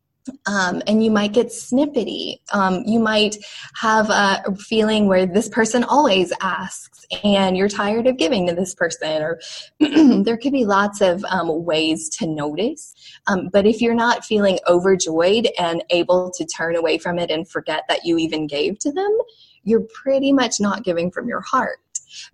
Um, 0.47 0.81
and 0.87 1.03
you 1.03 1.11
might 1.11 1.33
get 1.33 1.47
snippety. 1.47 2.39
Um, 2.51 2.83
you 2.85 2.99
might 2.99 3.37
have 3.75 4.09
a 4.09 4.55
feeling 4.55 5.07
where 5.07 5.25
this 5.25 5.49
person 5.49 5.83
always 5.83 6.33
asks 6.41 7.05
and 7.23 7.55
you're 7.55 7.69
tired 7.69 8.07
of 8.07 8.17
giving 8.17 8.47
to 8.47 8.55
this 8.55 8.73
person, 8.73 9.21
or 9.21 9.39
there 10.23 10.37
could 10.37 10.51
be 10.51 10.65
lots 10.65 11.01
of 11.01 11.23
um, 11.25 11.65
ways 11.65 12.09
to 12.17 12.27
notice. 12.27 12.93
Um, 13.27 13.49
but 13.51 13.65
if 13.65 13.81
you're 13.81 13.93
not 13.93 14.25
feeling 14.25 14.59
overjoyed 14.67 15.47
and 15.59 15.83
able 15.89 16.31
to 16.31 16.45
turn 16.45 16.75
away 16.75 16.97
from 16.97 17.19
it 17.19 17.29
and 17.29 17.47
forget 17.47 17.83
that 17.87 18.05
you 18.05 18.17
even 18.17 18.47
gave 18.47 18.79
to 18.79 18.91
them, 18.91 19.15
you're 19.63 19.87
pretty 19.93 20.31
much 20.31 20.59
not 20.59 20.83
giving 20.83 21.11
from 21.11 21.27
your 21.27 21.41
heart 21.41 21.79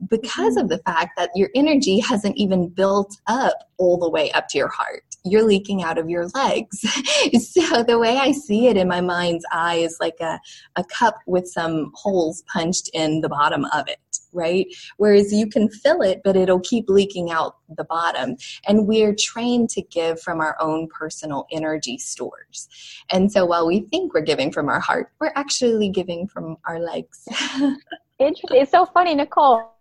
because 0.10 0.58
of 0.58 0.70
the 0.70 0.78
fact 0.80 1.12
that 1.18 1.32
your 1.36 1.50
energy 1.56 2.00
hasn't 2.00 2.38
even 2.38 2.68
built 2.68 3.20
up 3.28 3.70
all 3.78 3.98
the 3.98 4.10
way 4.10 4.32
up 4.32 4.48
to 4.50 4.58
your 4.58 4.68
heart. 4.68 5.04
You're 5.24 5.46
leaking 5.46 5.84
out 5.84 5.98
of 5.98 6.10
your 6.10 6.28
legs. 6.30 6.80
so 6.82 7.84
the 7.84 8.00
way 8.00 8.18
I 8.18 8.32
see 8.32 8.68
it 8.68 8.78
in 8.78 8.88
my 8.88 9.02
mind's 9.02 9.46
eye 9.52 9.76
is 9.76 9.98
like 10.00 10.20
a, 10.20 10.40
a 10.76 10.84
cup 10.84 11.16
with 11.28 11.48
some 11.48 11.92
holes 11.94 12.44
punched 12.52 12.90
in 12.94 13.22
the 13.22 13.30
bottom 13.30 13.66
of 13.66 13.88
it, 13.88 14.00
right? 14.34 14.66
Whereas 14.98 15.32
you 15.32 15.48
can 15.48 15.70
fill 15.70 16.02
it, 16.02 16.22
but 16.24 16.36
it'll 16.36 16.60
keep 16.60 16.90
leaking 16.90 17.32
out 17.32 17.58
the 17.70 17.84
bottom. 17.84 18.36
And 18.68 18.88
we're 18.88 19.16
trained 19.16 19.70
to 19.72 19.82
give 19.82 20.20
from 20.20 20.42
our 20.42 20.56
own 20.60 20.88
personal 20.88 21.46
energy 21.52 21.98
stores. 21.98 22.68
And 23.12 23.32
so 23.32 23.46
while 23.46 23.68
we 23.68 23.82
think 23.82 24.14
we're 24.14 24.22
giving 24.22 24.52
from 24.52 24.70
our 24.70 24.80
heart, 24.80 25.12
we're 25.20 25.34
actually 25.36 25.90
giving 25.90 26.28
from 26.28 26.58
our 26.66 26.80
legs. 26.80 27.28
Interesting. 28.20 28.62
It's 28.62 28.72
so 28.72 28.86
funny, 28.86 29.16
Nicole. 29.16 29.72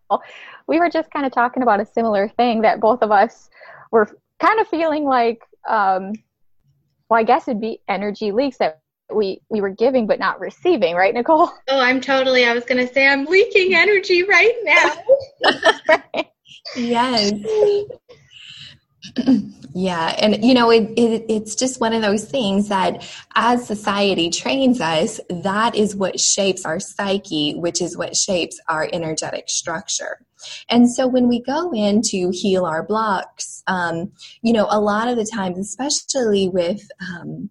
We 0.67 0.79
were 0.79 0.91
just 0.91 1.11
kind 1.11 1.27
of 1.27 1.33
talking 1.33 1.63
about 1.63 1.81
a 1.81 1.87
similar 1.87 2.29
thing 2.29 2.63
that 2.63 2.81
both 2.81 3.03
of 3.03 3.11
us 3.11 3.49
were 3.91 4.09
kind 4.41 4.61
of 4.61 4.69
feeling 4.69 5.05
like, 5.05 5.43
um, 5.69 6.13
well, 7.09 7.21
I 7.21 7.25
guess 7.25 7.49
it'd 7.49 7.61
be 7.61 7.81
energy 7.89 8.33
leaks 8.33 8.59
that 8.59 8.81
we 9.13 9.41
we 9.51 9.61
were 9.61 9.71
giving 9.71 10.07
but 10.07 10.19
not 10.19 10.41
receiving, 10.41 10.95
right, 10.95 11.13
Nicole? 11.15 11.51
Oh, 11.69 11.81
I'm 11.81 12.01
totally. 12.01 12.45
I 12.45 12.55
was 12.55 12.65
going 12.65 12.87
to 12.87 12.93
say 12.93 13.07
I'm 13.07 13.27
leaking 13.27 13.75
energy 13.75 14.23
right 14.25 14.55
now. 14.65 14.93
right. 15.89 16.27
Yes. 16.77 17.33
yeah 19.73 20.15
and 20.19 20.45
you 20.45 20.53
know 20.53 20.71
it, 20.71 20.83
it, 20.97 21.25
it's 21.29 21.55
just 21.55 21.81
one 21.81 21.93
of 21.93 22.03
those 22.03 22.25
things 22.25 22.69
that 22.69 23.03
as 23.35 23.67
society 23.67 24.29
trains 24.29 24.81
us 24.81 25.21
that 25.31 25.75
is 25.75 25.97
what 25.97 26.21
shapes 26.21 26.65
our 26.65 26.79
psyche 26.79 27.55
which 27.55 27.81
is 27.81 27.97
what 27.97 28.15
shapes 28.15 28.61
our 28.69 28.89
energetic 28.93 29.49
structure 29.49 30.25
and 30.69 30.91
so 30.91 31.07
when 31.07 31.29
we 31.29 31.43
go 31.43 31.73
in 31.73 32.03
to 32.03 32.31
heal 32.31 32.67
our 32.67 32.83
blocks 32.83 33.63
um, 33.67 34.13
you 34.43 34.53
know 34.53 34.67
a 34.71 34.81
lot 34.81 35.09
of 35.09 35.17
the 35.17 35.25
times 35.25 35.59
especially 35.59 36.49
with 36.49 36.83
um, 37.01 37.49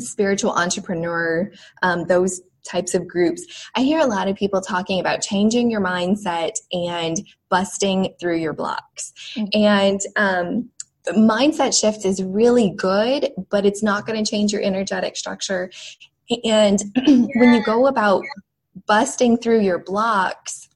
spiritual 0.00 0.52
entrepreneur 0.52 1.50
um, 1.82 2.04
those 2.06 2.40
types 2.64 2.94
of 2.94 3.06
groups, 3.08 3.42
I 3.74 3.80
hear 3.80 4.00
a 4.00 4.06
lot 4.06 4.28
of 4.28 4.36
people 4.36 4.60
talking 4.60 5.00
about 5.00 5.22
changing 5.22 5.70
your 5.70 5.80
mindset 5.80 6.52
and 6.72 7.16
busting 7.48 8.14
through 8.20 8.36
your 8.36 8.52
blocks. 8.52 9.12
Mm-hmm. 9.34 9.64
And 9.64 10.00
um, 10.16 10.70
mindset 11.14 11.78
shift 11.78 12.04
is 12.04 12.22
really 12.22 12.70
good, 12.70 13.30
but 13.50 13.66
it's 13.66 13.82
not 13.82 14.06
going 14.06 14.22
to 14.22 14.28
change 14.28 14.52
your 14.52 14.62
energetic 14.62 15.16
structure. 15.16 15.70
And 16.44 16.80
when 17.06 17.54
you 17.54 17.64
go 17.64 17.86
about 17.86 18.24
busting 18.86 19.38
through 19.38 19.60
your 19.60 19.78
blocks, 19.78 20.68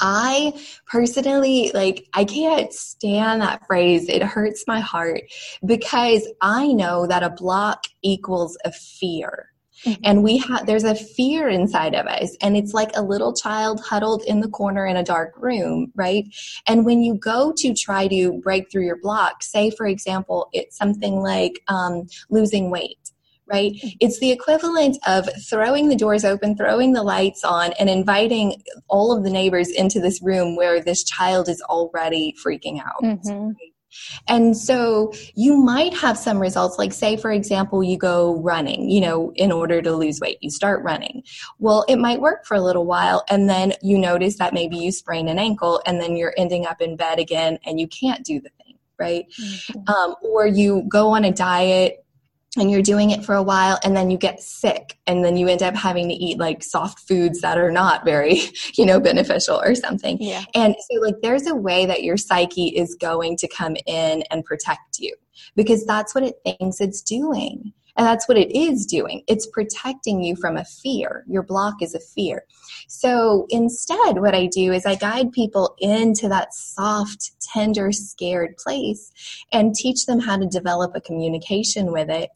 I 0.00 0.60
personally 0.86 1.70
like 1.74 2.08
I 2.12 2.24
can't 2.24 2.72
stand 2.72 3.40
that 3.40 3.64
phrase. 3.66 4.08
It 4.08 4.22
hurts 4.22 4.64
my 4.66 4.80
heart 4.80 5.22
because 5.64 6.28
I 6.40 6.72
know 6.72 7.06
that 7.06 7.22
a 7.22 7.30
block 7.30 7.84
equals 8.02 8.58
a 8.64 8.72
fear. 8.72 9.51
Mm-hmm. 9.84 10.00
And 10.04 10.22
we 10.22 10.38
have, 10.38 10.66
there's 10.66 10.84
a 10.84 10.94
fear 10.94 11.48
inside 11.48 11.94
of 11.94 12.06
us, 12.06 12.36
and 12.40 12.56
it's 12.56 12.74
like 12.74 12.90
a 12.94 13.02
little 13.02 13.34
child 13.34 13.80
huddled 13.80 14.22
in 14.24 14.40
the 14.40 14.48
corner 14.48 14.86
in 14.86 14.96
a 14.96 15.02
dark 15.02 15.34
room, 15.36 15.92
right? 15.94 16.24
And 16.66 16.84
when 16.84 17.02
you 17.02 17.14
go 17.14 17.52
to 17.56 17.74
try 17.74 18.08
to 18.08 18.40
break 18.40 18.70
through 18.70 18.84
your 18.84 18.98
block, 19.00 19.42
say, 19.42 19.70
for 19.70 19.86
example, 19.86 20.48
it's 20.52 20.76
something 20.76 21.16
like 21.16 21.62
um, 21.68 22.06
losing 22.30 22.70
weight 22.70 22.98
right? 23.46 23.72
Mm-hmm. 23.72 23.88
It's 24.00 24.18
the 24.18 24.30
equivalent 24.30 24.96
of 25.06 25.28
throwing 25.48 25.88
the 25.88 25.96
doors 25.96 26.24
open, 26.24 26.56
throwing 26.56 26.92
the 26.92 27.02
lights 27.02 27.44
on, 27.44 27.72
and 27.78 27.90
inviting 27.90 28.62
all 28.88 29.14
of 29.14 29.24
the 29.24 29.30
neighbors 29.30 29.68
into 29.68 30.00
this 30.00 30.22
room 30.22 30.56
where 30.56 30.80
this 30.80 31.04
child 31.04 31.48
is 31.48 31.60
already 31.62 32.34
freaking 32.42 32.80
out. 32.80 33.02
Mm-hmm. 33.02 33.50
And 34.28 34.56
so 34.56 35.12
you 35.34 35.56
might 35.56 35.94
have 35.94 36.18
some 36.18 36.38
results, 36.38 36.78
like 36.78 36.92
say, 36.92 37.16
for 37.16 37.30
example, 37.30 37.82
you 37.82 37.96
go 37.96 38.40
running, 38.40 38.88
you 38.88 39.00
know, 39.00 39.32
in 39.36 39.52
order 39.52 39.82
to 39.82 39.92
lose 39.94 40.20
weight, 40.20 40.38
you 40.40 40.50
start 40.50 40.82
running. 40.82 41.22
Well, 41.58 41.84
it 41.88 41.96
might 41.96 42.20
work 42.20 42.46
for 42.46 42.56
a 42.56 42.60
little 42.60 42.86
while, 42.86 43.24
and 43.28 43.48
then 43.48 43.74
you 43.82 43.98
notice 43.98 44.36
that 44.38 44.54
maybe 44.54 44.76
you 44.76 44.92
sprain 44.92 45.28
an 45.28 45.38
ankle, 45.38 45.82
and 45.86 46.00
then 46.00 46.16
you're 46.16 46.34
ending 46.36 46.66
up 46.66 46.80
in 46.80 46.96
bed 46.96 47.18
again, 47.18 47.58
and 47.64 47.80
you 47.80 47.88
can't 47.88 48.24
do 48.24 48.40
the 48.40 48.50
thing, 48.64 48.78
right? 48.98 49.26
Mm-hmm. 49.40 49.88
Um, 49.88 50.14
or 50.22 50.46
you 50.46 50.84
go 50.88 51.08
on 51.08 51.24
a 51.24 51.32
diet 51.32 52.04
and 52.58 52.70
you're 52.70 52.82
doing 52.82 53.10
it 53.10 53.24
for 53.24 53.34
a 53.34 53.42
while 53.42 53.78
and 53.82 53.96
then 53.96 54.10
you 54.10 54.18
get 54.18 54.40
sick 54.40 54.98
and 55.06 55.24
then 55.24 55.36
you 55.36 55.48
end 55.48 55.62
up 55.62 55.74
having 55.74 56.08
to 56.08 56.14
eat 56.14 56.38
like 56.38 56.62
soft 56.62 57.00
foods 57.00 57.40
that 57.40 57.58
are 57.58 57.70
not 57.70 58.04
very 58.04 58.42
you 58.74 58.84
know 58.84 59.00
beneficial 59.00 59.60
or 59.60 59.74
something 59.74 60.18
yeah. 60.20 60.44
and 60.54 60.74
so 60.90 61.00
like 61.00 61.14
there's 61.22 61.46
a 61.46 61.54
way 61.54 61.86
that 61.86 62.02
your 62.02 62.16
psyche 62.16 62.68
is 62.68 62.94
going 62.94 63.36
to 63.36 63.48
come 63.48 63.76
in 63.86 64.22
and 64.30 64.44
protect 64.44 64.98
you 64.98 65.14
because 65.56 65.84
that's 65.86 66.14
what 66.14 66.24
it 66.24 66.36
thinks 66.44 66.80
it's 66.80 67.00
doing 67.00 67.72
and 67.96 68.06
that's 68.06 68.26
what 68.28 68.38
it 68.38 68.56
is 68.56 68.86
doing. 68.86 69.22
It's 69.26 69.46
protecting 69.46 70.22
you 70.22 70.36
from 70.36 70.56
a 70.56 70.64
fear. 70.64 71.24
Your 71.28 71.42
block 71.42 71.82
is 71.82 71.94
a 71.94 72.00
fear. 72.00 72.44
So 72.88 73.46
instead, 73.50 74.20
what 74.20 74.34
I 74.34 74.46
do 74.46 74.72
is 74.72 74.86
I 74.86 74.94
guide 74.94 75.32
people 75.32 75.74
into 75.78 76.28
that 76.28 76.54
soft, 76.54 77.32
tender, 77.40 77.92
scared 77.92 78.56
place 78.56 79.12
and 79.52 79.74
teach 79.74 80.06
them 80.06 80.20
how 80.20 80.38
to 80.38 80.46
develop 80.46 80.92
a 80.94 81.00
communication 81.00 81.92
with 81.92 82.08
it 82.08 82.30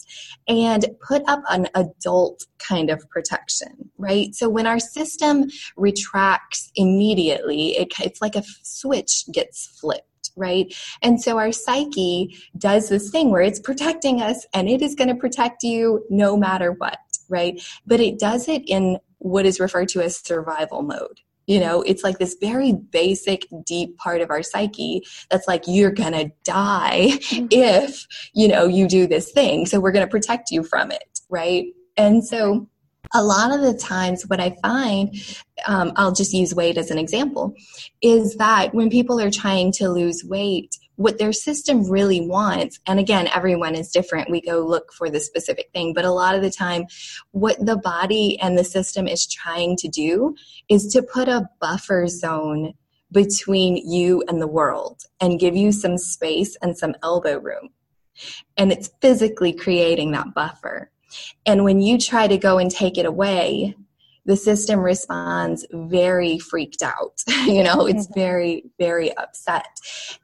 and 0.46 0.84
put 1.06 1.22
up 1.26 1.42
an 1.48 1.68
adult 1.74 2.44
kind 2.58 2.90
of 2.90 3.08
protection, 3.08 3.90
right? 3.98 4.34
So 4.34 4.48
when 4.48 4.66
our 4.66 4.78
system 4.78 5.46
retracts 5.76 6.70
immediately, 6.74 7.78
it, 7.78 7.92
it's 8.00 8.20
like 8.20 8.36
a 8.36 8.44
switch 8.62 9.24
gets 9.32 9.66
flipped 9.66 10.04
right? 10.36 10.72
And 11.02 11.20
so 11.20 11.38
our 11.38 11.52
psyche 11.52 12.36
does 12.58 12.88
this 12.88 13.10
thing 13.10 13.30
where 13.30 13.42
it's 13.42 13.60
protecting 13.60 14.20
us 14.20 14.46
and 14.52 14.68
it 14.68 14.82
is 14.82 14.94
going 14.94 15.08
to 15.08 15.14
protect 15.14 15.62
you 15.62 16.04
no 16.10 16.36
matter 16.36 16.72
what, 16.72 16.98
right? 17.28 17.60
But 17.86 18.00
it 18.00 18.18
does 18.18 18.48
it 18.48 18.62
in 18.66 18.98
what 19.18 19.46
is 19.46 19.58
referred 19.58 19.88
to 19.90 20.02
as 20.02 20.16
survival 20.18 20.82
mode. 20.82 21.20
You 21.46 21.60
know, 21.60 21.82
it's 21.82 22.02
like 22.02 22.18
this 22.18 22.36
very 22.40 22.72
basic, 22.72 23.46
deep 23.64 23.96
part 23.98 24.20
of 24.20 24.30
our 24.30 24.42
psyche 24.42 25.02
that's 25.30 25.46
like, 25.46 25.62
you're 25.68 25.92
gonna 25.92 26.30
die 26.44 27.08
mm-hmm. 27.12 27.46
if, 27.50 28.06
you 28.34 28.48
know, 28.48 28.66
you 28.66 28.88
do 28.88 29.06
this 29.06 29.30
thing. 29.30 29.64
So 29.64 29.78
we're 29.78 29.92
gonna 29.92 30.08
protect 30.08 30.50
you 30.50 30.64
from 30.64 30.90
it, 30.90 31.20
right? 31.30 31.66
And 31.96 32.24
so 32.24 32.68
a 33.14 33.22
lot 33.22 33.52
of 33.52 33.60
the 33.60 33.74
times 33.74 34.26
what 34.26 34.40
i 34.40 34.56
find 34.62 35.14
um, 35.66 35.92
i'll 35.96 36.12
just 36.12 36.32
use 36.32 36.54
weight 36.54 36.78
as 36.78 36.90
an 36.90 36.98
example 36.98 37.54
is 38.02 38.36
that 38.36 38.74
when 38.74 38.90
people 38.90 39.20
are 39.20 39.30
trying 39.30 39.72
to 39.72 39.88
lose 39.88 40.24
weight 40.24 40.76
what 40.96 41.18
their 41.18 41.32
system 41.32 41.88
really 41.90 42.20
wants 42.20 42.80
and 42.86 42.98
again 42.98 43.28
everyone 43.34 43.74
is 43.74 43.90
different 43.90 44.30
we 44.30 44.40
go 44.40 44.60
look 44.60 44.92
for 44.92 45.10
the 45.10 45.20
specific 45.20 45.70
thing 45.72 45.92
but 45.92 46.04
a 46.04 46.10
lot 46.10 46.34
of 46.34 46.42
the 46.42 46.50
time 46.50 46.86
what 47.32 47.56
the 47.64 47.76
body 47.76 48.38
and 48.40 48.56
the 48.56 48.64
system 48.64 49.06
is 49.06 49.26
trying 49.26 49.76
to 49.76 49.88
do 49.88 50.34
is 50.68 50.86
to 50.86 51.02
put 51.02 51.28
a 51.28 51.48
buffer 51.60 52.06
zone 52.06 52.72
between 53.12 53.76
you 53.76 54.22
and 54.28 54.40
the 54.40 54.46
world 54.46 55.02
and 55.20 55.40
give 55.40 55.56
you 55.56 55.72
some 55.72 55.98
space 55.98 56.56
and 56.62 56.76
some 56.76 56.94
elbow 57.02 57.38
room. 57.38 57.70
And 58.56 58.72
it's 58.72 58.90
physically 59.00 59.52
creating 59.52 60.12
that 60.12 60.34
buffer. 60.34 60.90
And 61.44 61.64
when 61.64 61.80
you 61.80 61.98
try 61.98 62.26
to 62.26 62.36
go 62.36 62.58
and 62.58 62.70
take 62.70 62.98
it 62.98 63.06
away 63.06 63.76
the 64.26 64.36
system 64.36 64.80
responds 64.80 65.66
very 65.72 66.38
freaked 66.38 66.82
out. 66.82 67.22
you 67.46 67.62
know, 67.62 67.86
it's 67.86 68.06
mm-hmm. 68.06 68.20
very, 68.20 68.64
very 68.78 69.16
upset. 69.16 69.68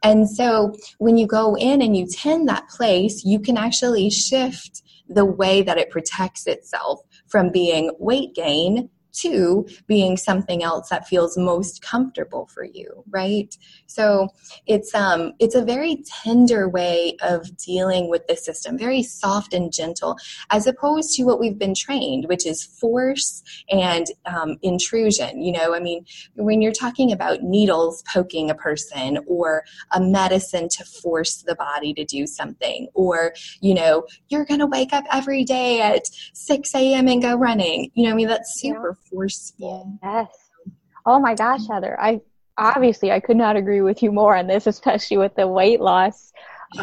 And 0.03 0.29
so 0.29 0.75
when 0.99 1.17
you 1.17 1.27
go 1.27 1.57
in 1.57 1.81
and 1.81 1.97
you 1.97 2.07
tend 2.07 2.49
that 2.49 2.69
place, 2.69 3.25
you 3.25 3.41
can 3.41 3.57
actually 3.57 4.11
shift 4.11 4.83
the 5.09 5.25
way 5.25 5.63
that 5.63 5.79
it 5.79 5.91
protects 5.91 6.47
itself 6.47 7.01
from 7.29 7.51
being 7.51 7.93
weight 7.99 8.35
gain 8.35 8.91
to 9.13 9.67
being 9.87 10.17
something 10.17 10.63
else 10.63 10.89
that 10.89 11.07
feels 11.07 11.37
most 11.37 11.83
comfortable 11.83 12.47
for 12.47 12.65
you 12.65 13.05
right? 13.11 13.57
So 13.87 14.29
it's 14.67 14.95
um 14.95 15.33
it's 15.39 15.55
a 15.55 15.65
very 15.65 16.03
tender 16.25 16.69
way 16.69 17.17
of 17.23 17.57
dealing 17.57 18.09
with 18.09 18.27
the 18.27 18.37
system 18.37 18.79
very 18.79 19.03
soft 19.03 19.53
and 19.53 19.73
gentle 19.73 20.17
as 20.51 20.67
opposed 20.67 21.15
to 21.15 21.25
what 21.25 21.39
we've 21.39 21.59
been 21.59 21.75
trained 21.75 22.27
which 22.29 22.47
is 22.47 22.65
force 22.65 23.43
and 23.71 24.07
um, 24.27 24.57
intrusion 24.63 25.43
you 25.43 25.53
know? 25.53 25.75
I 25.75 25.81
mean 25.81 26.05
when 26.35 26.63
you're 26.63 26.73
talking 26.73 27.13
about 27.13 27.43
needles 27.43 28.03
poking 28.13 28.51
a 28.51 28.55
person 28.55 29.19
or 29.27 29.65
a 29.93 30.01
medicine 30.01 30.69
to 30.71 30.85
force 30.85 31.43
the 31.43 31.55
body 31.55 31.93
to 31.95 32.05
do 32.05 32.27
something 32.27 32.89
or 32.95 33.35
you 33.61 33.75
know 33.75 34.07
you're 34.29 34.45
going 34.45 34.61
to 34.61 34.67
wake 34.67 34.93
up 34.93 35.05
every 35.13 35.45
day 35.45 35.81
at 35.81 36.07
6 36.33 36.75
a.m 36.75 37.09
and 37.09 37.23
go 37.23 37.35
running 37.35 37.91
you 37.95 38.05
know 38.05 38.11
i 38.11 38.15
mean 38.15 38.29
that's 38.29 38.61
super 38.61 38.97
forceful. 39.13 39.99
Yes. 40.03 40.29
Oh 41.05 41.19
my 41.19 41.35
gosh, 41.35 41.67
Heather. 41.69 41.99
I 42.01 42.21
obviously 42.57 43.11
I 43.11 43.21
could 43.21 43.37
not 43.37 43.57
agree 43.57 43.81
with 43.81 44.03
you 44.03 44.13
more 44.13 44.37
on 44.37 44.47
this, 44.47 44.67
especially 44.67 45.19
with 45.19 45.35
the 45.35 45.47
weight 45.47 45.81
loss 45.81 46.33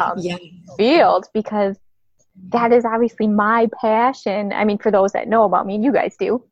um, 0.00 0.14
yes. 0.18 0.40
field, 0.76 1.26
because 1.32 1.76
that 2.48 2.72
is 2.72 2.84
obviously 2.84 3.26
my 3.26 3.68
passion. 3.80 4.52
I 4.52 4.64
mean, 4.64 4.78
for 4.78 4.90
those 4.90 5.12
that 5.12 5.28
know 5.28 5.44
about 5.44 5.66
me, 5.66 5.76
and 5.76 5.84
you 5.84 5.92
guys 5.92 6.16
do, 6.18 6.44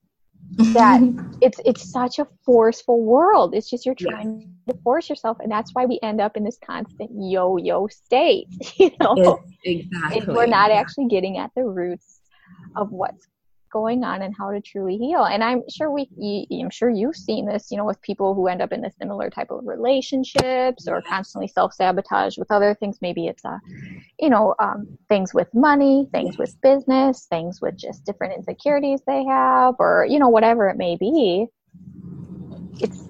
that 0.73 1.01
it's 1.41 1.61
it's 1.65 1.91
such 1.91 2.19
a 2.19 2.27
forceful 2.45 3.03
world. 3.03 3.55
It's 3.55 3.69
just 3.69 3.87
you're 3.87 3.95
trying 3.95 4.53
to 4.69 4.75
force 4.83 5.09
yourself, 5.09 5.39
and 5.41 5.51
that's 5.51 5.75
why 5.75 5.85
we 5.85 5.99
end 6.03 6.21
up 6.21 6.37
in 6.37 6.45
this 6.45 6.59
constant 6.65 7.11
yo-yo 7.15 7.87
state. 7.89 8.49
You 8.79 8.93
know, 9.01 9.43
exactly. 9.65 10.35
we're 10.35 10.47
not 10.47 10.71
actually 10.71 11.09
getting 11.09 11.37
at 11.39 11.51
the 11.57 11.65
roots 11.65 12.21
of 12.77 12.93
what's 12.93 13.27
going 13.69 14.05
on 14.05 14.23
and 14.23 14.35
how 14.37 14.51
to 14.51 14.61
truly 14.61 14.97
heal. 14.97 15.25
And 15.25 15.43
I'm 15.43 15.63
sure 15.69 15.91
we, 15.91 16.09
I'm 16.51 16.71
sure 16.71 16.91
you've 16.91 17.17
seen 17.17 17.47
this, 17.47 17.71
you 17.71 17.77
know, 17.77 17.85
with 17.85 18.01
people 18.03 18.35
who 18.35 18.49
end 18.49 18.63
up 18.63 18.73
in 18.73 18.85
a 18.85 18.91
similar 18.93 19.31
type 19.31 19.51
of 19.51 19.67
relationships 19.67 20.89
or 20.89 21.03
constantly 21.03 21.49
self 21.49 21.75
sabotage 21.75 22.39
with 22.39 22.51
other 22.51 22.75
things. 22.75 22.99
Maybe 23.01 23.27
it's 23.27 23.45
a, 23.45 23.49
uh, 23.51 23.59
you 24.19 24.31
know, 24.31 24.55
um, 24.59 24.87
things 25.09 25.35
with 25.35 25.53
money, 25.55 26.09
things 26.13 26.39
with 26.39 26.61
business, 26.61 27.27
things 27.27 27.61
with 27.61 27.77
just 27.77 28.05
different 28.05 28.35
insecurities 28.35 29.01
they 29.07 29.25
have, 29.25 29.75
or 29.79 30.07
you 30.09 30.19
know, 30.19 30.29
whatever 30.29 30.69
it 30.69 30.77
may 30.77 30.97
be. 30.97 31.47
It's, 32.81 33.05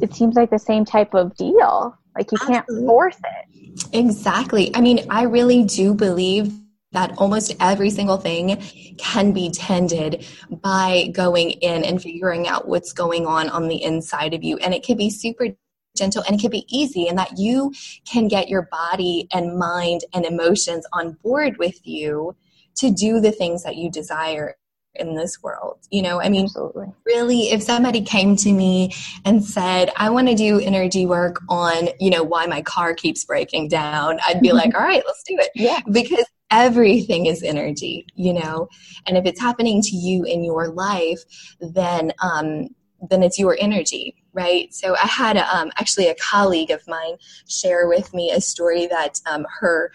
it 0.00 0.14
seems 0.14 0.34
like 0.34 0.50
the 0.50 0.58
same 0.58 0.84
type 0.84 1.14
of 1.14 1.36
deal. 1.36 1.96
Like 2.16 2.30
you 2.30 2.38
can't 2.38 2.66
force 2.86 3.16
it. 3.18 3.88
Exactly. 3.92 4.74
I 4.74 4.80
mean, 4.80 5.06
I 5.10 5.22
really 5.22 5.64
do 5.64 5.94
believe 5.94 6.52
that 6.94 7.12
almost 7.18 7.54
every 7.60 7.90
single 7.90 8.16
thing 8.16 8.56
can 8.96 9.32
be 9.32 9.50
tended 9.50 10.26
by 10.62 11.10
going 11.12 11.50
in 11.50 11.84
and 11.84 12.00
figuring 12.00 12.48
out 12.48 12.66
what's 12.66 12.92
going 12.92 13.26
on 13.26 13.50
on 13.50 13.68
the 13.68 13.82
inside 13.82 14.32
of 14.32 14.42
you. 14.42 14.56
And 14.58 14.72
it 14.72 14.82
can 14.82 14.96
be 14.96 15.10
super 15.10 15.48
gentle 15.96 16.24
and 16.26 16.36
it 16.36 16.40
can 16.40 16.50
be 16.50 16.64
easy 16.68 17.06
and 17.06 17.18
that 17.18 17.38
you 17.38 17.72
can 18.10 18.26
get 18.26 18.48
your 18.48 18.68
body 18.70 19.28
and 19.32 19.58
mind 19.58 20.02
and 20.14 20.24
emotions 20.24 20.86
on 20.92 21.12
board 21.22 21.56
with 21.58 21.86
you 21.86 22.34
to 22.76 22.90
do 22.90 23.20
the 23.20 23.30
things 23.30 23.62
that 23.62 23.76
you 23.76 23.90
desire 23.90 24.56
in 24.96 25.14
this 25.16 25.42
world. 25.42 25.78
You 25.90 26.02
know, 26.02 26.20
I 26.20 26.28
mean, 26.28 26.44
Absolutely. 26.44 26.92
really, 27.04 27.50
if 27.50 27.62
somebody 27.62 28.02
came 28.02 28.36
to 28.36 28.52
me 28.52 28.92
and 29.24 29.44
said, 29.44 29.90
I 29.96 30.10
want 30.10 30.28
to 30.28 30.34
do 30.34 30.60
energy 30.60 31.06
work 31.06 31.42
on, 31.48 31.88
you 31.98 32.10
know, 32.10 32.22
why 32.22 32.46
my 32.46 32.62
car 32.62 32.94
keeps 32.94 33.24
breaking 33.24 33.68
down, 33.68 34.18
I'd 34.26 34.40
be 34.40 34.48
mm-hmm. 34.48 34.56
like, 34.56 34.74
all 34.74 34.82
right, 34.82 35.02
let's 35.06 35.22
do 35.24 35.36
it. 35.38 35.50
Yeah. 35.54 35.80
Because 35.90 36.26
everything 36.54 37.26
is 37.26 37.42
energy 37.42 38.06
you 38.14 38.32
know 38.32 38.68
and 39.06 39.16
if 39.16 39.26
it's 39.26 39.40
happening 39.40 39.82
to 39.82 39.96
you 39.96 40.22
in 40.24 40.44
your 40.44 40.68
life 40.68 41.20
then 41.60 42.12
um 42.22 42.68
then 43.10 43.22
it's 43.22 43.38
your 43.38 43.56
energy 43.60 44.14
right 44.32 44.72
so 44.72 44.94
i 45.02 45.06
had 45.06 45.36
um, 45.36 45.70
actually 45.78 46.06
a 46.06 46.14
colleague 46.14 46.70
of 46.70 46.80
mine 46.86 47.16
share 47.48 47.88
with 47.88 48.14
me 48.14 48.30
a 48.30 48.40
story 48.40 48.86
that 48.86 49.20
um, 49.26 49.44
her 49.60 49.90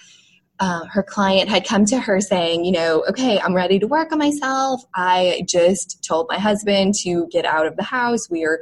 uh, 0.60 0.86
her 0.92 1.02
client 1.02 1.50
had 1.50 1.66
come 1.66 1.86
to 1.86 1.98
her 1.98 2.20
saying, 2.20 2.66
you 2.66 2.72
know, 2.74 3.06
okay, 3.08 3.40
I'm 3.40 3.56
ready 3.56 3.80
to 3.80 3.88
work 3.88 4.12
on 4.12 4.20
myself. 4.20 4.84
I 4.94 5.44
just 5.48 6.04
told 6.04 6.28
my 6.30 6.38
husband 6.38 6.96
to 6.96 7.28
get 7.32 7.46
out 7.46 7.66
of 7.66 7.78
the 7.78 7.84
house. 7.84 8.30
We 8.30 8.44
are 8.44 8.62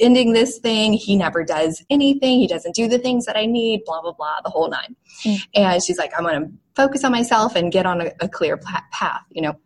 ending 0.00 0.32
this 0.32 0.58
thing. 0.58 0.92
He 0.92 1.16
never 1.16 1.44
does 1.44 1.84
anything. 1.90 2.38
He 2.38 2.46
doesn't 2.46 2.74
do 2.74 2.88
the 2.88 2.98
things 2.98 3.26
that 3.26 3.36
I 3.36 3.46
need, 3.46 3.82
blah, 3.84 4.00
blah, 4.00 4.12
blah, 4.12 4.40
the 4.42 4.50
whole 4.50 4.68
nine. 4.68 4.96
Mm. 5.24 5.46
And 5.54 5.82
she's 5.82 5.98
like, 5.98 6.12
I'm 6.16 6.24
going 6.24 6.40
to 6.40 6.52
focus 6.76 7.04
on 7.04 7.12
myself 7.12 7.56
and 7.56 7.72
get 7.72 7.86
on 7.86 8.00
a, 8.00 8.12
a 8.20 8.28
clear 8.28 8.56
path, 8.56 9.22
you 9.30 9.42
know. 9.42 9.58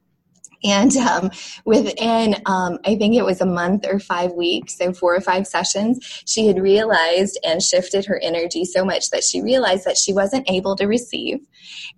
And 0.65 0.97
um, 0.97 1.33
within, 1.65 2.37
um, 2.47 2.79
I 2.85 2.95
think 2.95 3.17
it 3.17 3.25
was 3.25 3.41
a 3.41 3.47
month 3.47 3.85
or 3.85 3.99
five 3.99 4.33
weeks, 4.35 4.79
so 4.79 4.93
four 4.93 5.13
or 5.13 5.21
five 5.21 5.45
sessions, 5.45 5.99
she 6.25 6.47
had 6.47 6.61
realized 6.61 7.37
and 7.43 7.61
shifted 7.61 8.05
her 8.05 8.21
energy 8.21 8.65
so 8.65 8.85
much 8.85 9.11
that 9.11 9.25
she 9.25 9.43
realized 9.43 9.85
that 9.87 9.97
she 9.97 10.13
wasn't 10.13 10.49
able 10.49 10.77
to 10.77 10.87
receive, 10.87 11.41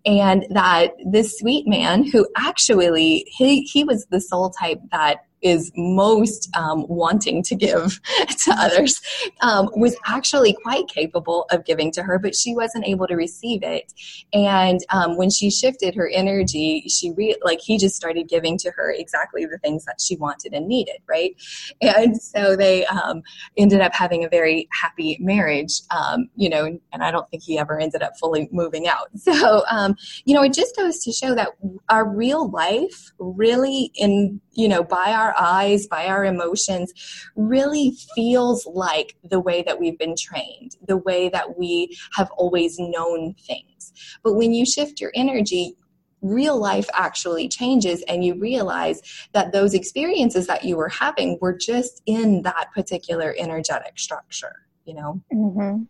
and 0.06 0.46
that 0.48 0.92
this 1.04 1.38
sweet 1.38 1.66
man, 1.66 2.10
who 2.10 2.26
actually 2.38 3.26
he 3.36 3.64
he 3.64 3.84
was 3.84 4.06
the 4.06 4.20
soul 4.20 4.48
type 4.48 4.78
that 4.92 5.26
is 5.44 5.70
most 5.76 6.48
um, 6.56 6.86
wanting 6.88 7.42
to 7.44 7.54
give 7.54 8.00
to 8.44 8.52
others 8.56 9.00
um, 9.42 9.68
was 9.76 9.94
actually 10.06 10.56
quite 10.64 10.88
capable 10.88 11.46
of 11.50 11.64
giving 11.64 11.92
to 11.92 12.02
her, 12.02 12.18
but 12.18 12.34
she 12.34 12.54
wasn't 12.54 12.86
able 12.86 13.06
to 13.06 13.14
receive 13.14 13.62
it. 13.62 13.92
And 14.32 14.80
um, 14.90 15.16
when 15.16 15.30
she 15.30 15.50
shifted 15.50 15.94
her 15.94 16.08
energy, 16.08 16.84
she 16.88 17.12
re- 17.12 17.36
like 17.44 17.60
he 17.60 17.78
just 17.78 17.94
started 17.94 18.28
giving 18.28 18.56
to 18.58 18.70
her 18.70 18.90
exactly 18.90 19.44
the 19.44 19.58
things 19.58 19.84
that 19.84 20.00
she 20.00 20.16
wanted 20.16 20.54
and 20.54 20.66
needed, 20.66 20.96
right? 21.06 21.36
And 21.82 22.20
so 22.20 22.56
they 22.56 22.86
um, 22.86 23.22
ended 23.58 23.82
up 23.82 23.94
having 23.94 24.24
a 24.24 24.28
very 24.28 24.66
happy 24.72 25.18
marriage, 25.20 25.82
um, 25.90 26.30
you 26.36 26.48
know, 26.48 26.64
and 26.92 27.04
I 27.04 27.10
don't 27.10 27.28
think 27.30 27.42
he 27.42 27.58
ever 27.58 27.78
ended 27.78 28.02
up 28.02 28.14
fully 28.18 28.48
moving 28.50 28.88
out. 28.88 29.10
So, 29.34 29.62
um, 29.70 29.96
you 30.26 30.34
know, 30.34 30.42
it 30.42 30.52
just 30.52 30.76
goes 30.76 31.02
to 31.02 31.10
show 31.10 31.34
that 31.34 31.48
our 31.88 32.06
real 32.06 32.50
life 32.50 33.10
really 33.18 33.90
in 33.94 34.40
you 34.54 34.68
know, 34.68 34.82
by 34.82 35.12
our 35.12 35.34
eyes, 35.38 35.86
by 35.86 36.06
our 36.06 36.24
emotions, 36.24 36.92
really 37.36 37.96
feels 38.14 38.66
like 38.66 39.16
the 39.22 39.40
way 39.40 39.62
that 39.62 39.78
we've 39.78 39.98
been 39.98 40.14
trained, 40.16 40.76
the 40.86 40.96
way 40.96 41.28
that 41.28 41.58
we 41.58 41.96
have 42.14 42.30
always 42.32 42.78
known 42.78 43.34
things. 43.34 43.92
But 44.22 44.34
when 44.34 44.52
you 44.52 44.64
shift 44.64 45.00
your 45.00 45.12
energy, 45.14 45.76
real 46.22 46.58
life 46.58 46.88
actually 46.94 47.48
changes 47.48 48.02
and 48.08 48.24
you 48.24 48.34
realize 48.34 49.02
that 49.32 49.52
those 49.52 49.74
experiences 49.74 50.46
that 50.46 50.64
you 50.64 50.76
were 50.76 50.88
having 50.88 51.38
were 51.40 51.56
just 51.56 52.02
in 52.06 52.42
that 52.42 52.72
particular 52.74 53.34
energetic 53.38 53.98
structure, 53.98 54.66
you 54.84 54.94
know? 54.94 55.20
Mm-hmm. 55.32 55.82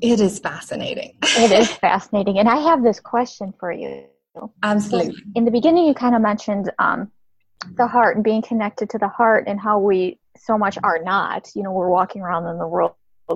It 0.00 0.20
is 0.20 0.38
fascinating. 0.38 1.16
it 1.22 1.52
is 1.52 1.70
fascinating. 1.70 2.38
And 2.38 2.48
I 2.48 2.56
have 2.56 2.82
this 2.82 3.00
question 3.00 3.54
for 3.58 3.70
you. 3.70 4.04
Absolutely. 4.62 5.22
In 5.34 5.44
the 5.44 5.50
beginning, 5.50 5.86
you 5.86 5.94
kind 5.94 6.14
of 6.14 6.22
mentioned 6.22 6.70
um, 6.78 7.10
the 7.76 7.86
heart 7.86 8.16
and 8.16 8.24
being 8.24 8.42
connected 8.42 8.90
to 8.90 8.98
the 8.98 9.08
heart 9.08 9.44
and 9.46 9.60
how 9.60 9.78
we 9.78 10.18
so 10.36 10.56
much 10.56 10.78
are 10.82 11.00
not. 11.02 11.48
You 11.54 11.62
know, 11.62 11.72
we're 11.72 11.90
walking 11.90 12.22
around 12.22 12.46
in 12.46 12.58
the 12.58 12.66
world 12.66 12.94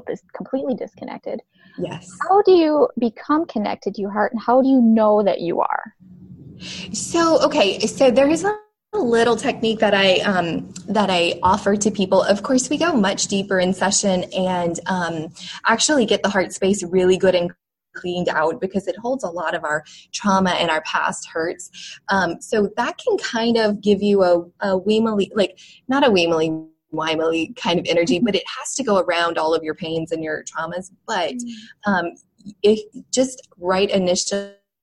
is 0.09 0.23
completely 0.35 0.75
disconnected. 0.75 1.41
Yes. 1.79 2.11
How 2.29 2.43
do 2.43 2.53
you 2.53 2.89
become 2.99 3.47
connected 3.47 3.95
to 3.95 4.01
your 4.01 4.11
heart 4.11 4.33
and 4.33 4.41
how 4.41 4.63
do 4.63 4.69
you 4.69 4.81
know 4.81 5.23
that 5.23 5.41
you 5.41 5.61
are? 5.61 5.95
So, 6.93 7.43
okay, 7.45 7.81
so 7.81 8.11
there 8.11 8.29
is 8.29 8.45
a 8.45 8.59
little 8.93 9.37
technique 9.37 9.81
that 9.81 9.95
I 9.95 10.19
um, 10.21 10.73
that 10.89 11.11
I 11.11 11.39
offer 11.43 11.77
to 11.77 11.91
people. 11.91 12.23
Of 12.23 12.43
course, 12.43 12.71
we 12.71 12.79
go 12.79 12.93
much 12.93 13.27
deeper 13.27 13.59
in 13.59 13.75
session 13.75 14.25
and 14.33 14.79
um, 14.87 15.33
actually 15.67 16.07
get 16.07 16.23
the 16.23 16.29
heart 16.29 16.53
space 16.53 16.83
really 16.85 17.17
good 17.17 17.35
and 17.35 17.53
cleaned 17.95 18.29
out 18.29 18.61
because 18.61 18.87
it 18.87 18.97
holds 18.97 19.25
a 19.25 19.31
lot 19.31 19.55
of 19.55 19.65
our 19.65 19.85
trauma 20.13 20.51
and 20.51 20.71
our 20.71 20.83
past 20.83 21.29
hurts. 21.29 21.99
Um, 22.09 22.41
so 22.41 22.71
that 22.77 22.99
can 22.99 23.17
kind 23.19 23.57
of 23.57 23.81
give 23.81 24.03
you 24.03 24.23
a, 24.23 24.45
a 24.61 24.77
weemily, 24.79 25.31
like 25.35 25.59
not 25.89 26.07
a 26.07 26.11
weemily 26.11 26.67
wimily 26.93 27.55
kind 27.57 27.79
of 27.79 27.87
energy, 27.89 28.21
but 28.21 28.35
it 28.35 28.45
has 28.59 28.75
to 28.75 28.85
go 28.85 28.99
around 28.99 29.37
all 29.37 29.55
of 29.55 29.63
your 29.63 29.75
pains 29.75 30.13
and 30.13 30.23
your 30.23 30.45
traumas. 30.45 30.91
But 31.07 31.35
mm. 31.35 31.51
um, 31.87 32.13
if 32.63 32.81
just 33.11 33.49
right 33.59 33.91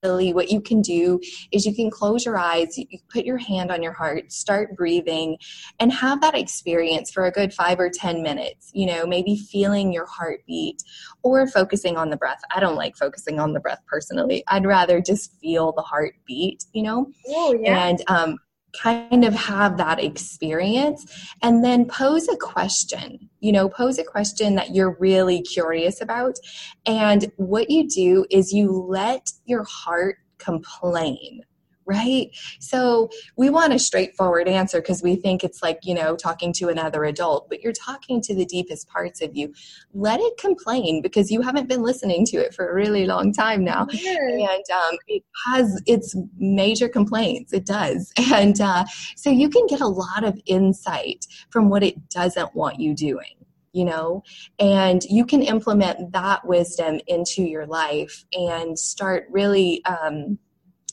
initially 0.02 0.32
what 0.32 0.50
you 0.50 0.60
can 0.60 0.80
do 0.80 1.20
is 1.52 1.64
you 1.66 1.74
can 1.74 1.90
close 1.90 2.24
your 2.24 2.36
eyes, 2.36 2.76
you 2.76 2.86
put 3.12 3.24
your 3.24 3.38
hand 3.38 3.70
on 3.70 3.82
your 3.82 3.92
heart, 3.92 4.32
start 4.32 4.76
breathing, 4.76 5.36
and 5.78 5.92
have 5.92 6.20
that 6.20 6.36
experience 6.36 7.10
for 7.10 7.24
a 7.24 7.30
good 7.30 7.52
five 7.52 7.78
or 7.78 7.90
10 7.90 8.22
minutes. 8.22 8.70
You 8.74 8.86
know, 8.86 9.06
maybe 9.06 9.36
feeling 9.36 9.92
your 9.92 10.06
heartbeat 10.06 10.82
or 11.22 11.46
focusing 11.46 11.96
on 11.96 12.10
the 12.10 12.16
breath. 12.16 12.40
I 12.54 12.60
don't 12.60 12.76
like 12.76 12.96
focusing 12.96 13.38
on 13.38 13.52
the 13.52 13.60
breath 13.60 13.80
personally. 13.86 14.44
I'd 14.48 14.66
rather 14.66 15.00
just 15.00 15.38
feel 15.40 15.72
the 15.72 15.82
heartbeat, 15.82 16.64
you 16.72 16.82
know? 16.82 17.10
Oh, 17.28 17.56
yeah. 17.60 17.88
And, 17.88 18.02
um, 18.08 18.38
kind 18.80 19.24
of 19.24 19.34
have 19.34 19.76
that 19.76 20.02
experience 20.02 21.04
and 21.42 21.64
then 21.64 21.84
pose 21.84 22.28
a 22.28 22.36
question 22.36 23.28
you 23.42 23.52
know 23.52 23.68
pose 23.68 23.98
a 23.98 24.04
question 24.04 24.54
that 24.54 24.74
you're 24.74 24.96
really 24.98 25.42
curious 25.42 26.00
about. 26.00 26.38
And 26.86 27.30
what 27.36 27.68
you 27.68 27.86
do 27.88 28.24
is 28.30 28.52
you 28.52 28.70
let 28.70 29.30
your 29.44 29.64
heart 29.64 30.16
complain 30.38 31.42
right? 31.84 32.30
So 32.60 33.10
we 33.36 33.50
want 33.50 33.72
a 33.72 33.78
straightforward 33.78 34.48
answer 34.48 34.80
because 34.80 35.02
we 35.02 35.16
think 35.16 35.44
it's 35.44 35.62
like, 35.62 35.80
you 35.82 35.94
know, 35.94 36.16
talking 36.16 36.52
to 36.54 36.68
another 36.68 37.04
adult, 37.04 37.48
but 37.48 37.62
you're 37.62 37.72
talking 37.72 38.20
to 38.22 38.34
the 38.34 38.44
deepest 38.44 38.88
parts 38.88 39.20
of 39.20 39.36
you. 39.36 39.52
Let 39.94 40.20
it 40.20 40.36
complain 40.38 41.02
because 41.02 41.30
you 41.30 41.42
haven't 41.42 41.68
been 41.68 41.82
listening 41.82 42.24
to 42.26 42.38
it 42.38 42.54
for 42.54 42.68
a 42.68 42.74
really 42.74 43.06
long 43.06 43.32
time 43.32 43.64
now. 43.64 43.86
And 43.90 44.48
um, 44.48 44.98
it 45.08 45.22
has 45.46 45.82
its 45.86 46.14
major 46.38 46.88
complaints. 46.88 47.52
It 47.52 47.66
does. 47.66 48.12
And 48.32 48.60
uh, 48.62 48.86
so 49.14 49.30
you 49.30 49.50
can 49.50 49.66
get 49.66 49.80
a 49.80 49.86
lot 49.86 50.24
of 50.24 50.40
insight 50.46 51.26
from 51.50 51.68
what 51.68 51.82
it 51.82 52.08
doesn't 52.08 52.54
want 52.54 52.80
you 52.80 52.94
doing 52.94 53.34
you 53.72 53.84
know 53.84 54.22
and 54.58 55.02
you 55.04 55.24
can 55.24 55.42
implement 55.42 56.12
that 56.12 56.46
wisdom 56.46 57.00
into 57.06 57.42
your 57.42 57.66
life 57.66 58.24
and 58.32 58.78
start 58.78 59.26
really 59.30 59.84
um, 59.84 60.38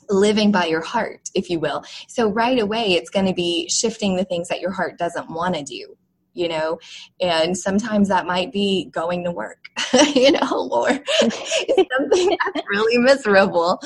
living 0.10 0.52
by 0.52 0.66
your 0.66 0.82
heart, 0.82 1.30
if 1.36 1.50
you 1.50 1.60
will. 1.60 1.84
So 2.08 2.30
right 2.30 2.60
away, 2.60 2.94
it's 2.94 3.10
going 3.10 3.26
to 3.26 3.34
be 3.34 3.70
shifting 3.70 4.16
the 4.16 4.26
things 4.26 4.48
that 4.50 4.62
your 4.62 4.72
heart 4.72 4.98
doesn't 4.98 5.30
want 5.30 5.56
to 5.56 5.64
do 5.64 5.96
you 6.34 6.48
know 6.48 6.80
and 7.20 7.58
sometimes 7.58 8.08
that 8.08 8.26
might 8.26 8.52
be 8.52 8.86
going 8.92 9.24
to 9.24 9.32
work 9.32 9.66
you 10.16 10.32
know 10.32 10.70
or 10.72 10.90
something 11.20 12.38
that's 12.54 12.68
really 12.70 12.98
miserable 12.98 13.82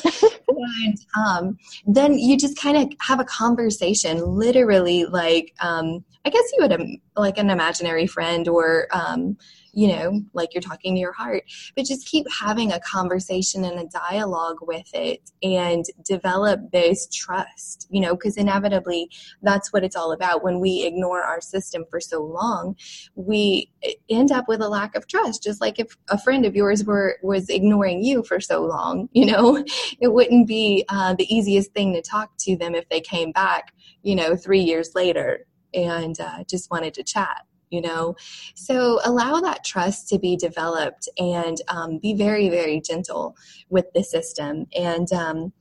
and 0.48 0.98
um, 1.18 1.58
then 1.88 2.18
you 2.18 2.38
just 2.38 2.58
kind 2.58 2.78
of 2.78 2.92
have 3.00 3.20
a 3.20 3.26
conversation 3.26 4.24
literally 4.26 5.06
like 5.06 5.54
um, 5.62 6.04
i 6.26 6.30
guess 6.30 6.52
you 6.54 6.60
would 6.62 6.74
um, 6.74 6.98
like 7.16 7.38
an 7.38 7.50
imaginary 7.50 8.08
friend 8.08 8.48
or 8.48 8.88
um, 8.92 9.38
you 9.74 9.88
know, 9.88 10.22
like 10.34 10.54
you're 10.54 10.62
talking 10.62 10.94
to 10.94 11.00
your 11.00 11.12
heart, 11.12 11.44
but 11.76 11.86
just 11.86 12.08
keep 12.08 12.28
having 12.32 12.72
a 12.72 12.80
conversation 12.80 13.66
and 13.66 13.80
a 13.80 13.86
dialogue 13.86 14.58
with 14.62 14.88
it 14.94 15.32
and 15.42 15.86
develop 16.06 16.72
this 16.72 17.08
trust, 17.12 17.88
you 17.90 18.00
know, 18.00 18.14
because 18.16 18.38
inevitably 18.38 19.10
that's 19.42 19.74
what 19.74 19.84
it's 19.84 19.96
all 19.96 20.12
about. 20.12 20.44
When 20.44 20.60
we 20.60 20.86
ignore 20.86 21.24
our 21.24 21.42
system 21.42 21.86
for 21.90 22.00
so 22.00 22.22
long, 22.24 22.76
we 23.16 23.72
end 24.10 24.32
up 24.32 24.48
with 24.48 24.62
a 24.62 24.70
lack 24.70 24.96
of 24.96 25.08
trust. 25.08 25.42
Just 25.42 25.60
like 25.60 25.80
if 25.80 25.98
a 26.10 26.20
friend 26.20 26.46
of 26.46 26.56
yours 26.56 26.84
were 26.84 27.18
was 27.24 27.50
ignoring 27.50 28.04
you 28.04 28.22
for 28.24 28.40
so 28.40 28.64
long, 28.64 29.10
you 29.14 29.26
know, 29.26 29.64
it 30.00 30.14
wouldn't 30.14 30.48
be 30.48 30.86
uh, 30.90 31.16
the 31.16 31.34
easiest 31.34 31.72
thing 31.72 31.94
to 31.94 32.02
talk 32.02 32.30
to 32.38 32.56
them 32.56 32.76
if 32.76 32.88
they 32.90 33.02
came 33.02 33.32
back, 33.32 33.74
you 34.04 34.16
know, 34.16 34.36
three 34.36 34.62
years 34.62 34.92
later 34.94 35.48
and 35.74 36.20
uh, 36.20 36.44
just 36.50 36.70
wanted 36.72 36.94
to 36.96 37.04
chat 37.04 37.46
you 37.70 37.82
know? 37.82 38.16
So 38.54 39.00
allow 39.04 39.42
that 39.42 39.66
trust 39.66 40.08
to 40.10 40.20
be 40.20 40.38
developed 40.38 41.10
and 41.18 41.58
um, 41.68 41.98
be 41.98 42.14
very 42.14 42.48
very 42.50 42.80
gentle 42.80 43.36
with 43.70 43.86
the 43.96 44.04
system. 44.04 44.68
And 44.78 45.12
um, 45.12 45.54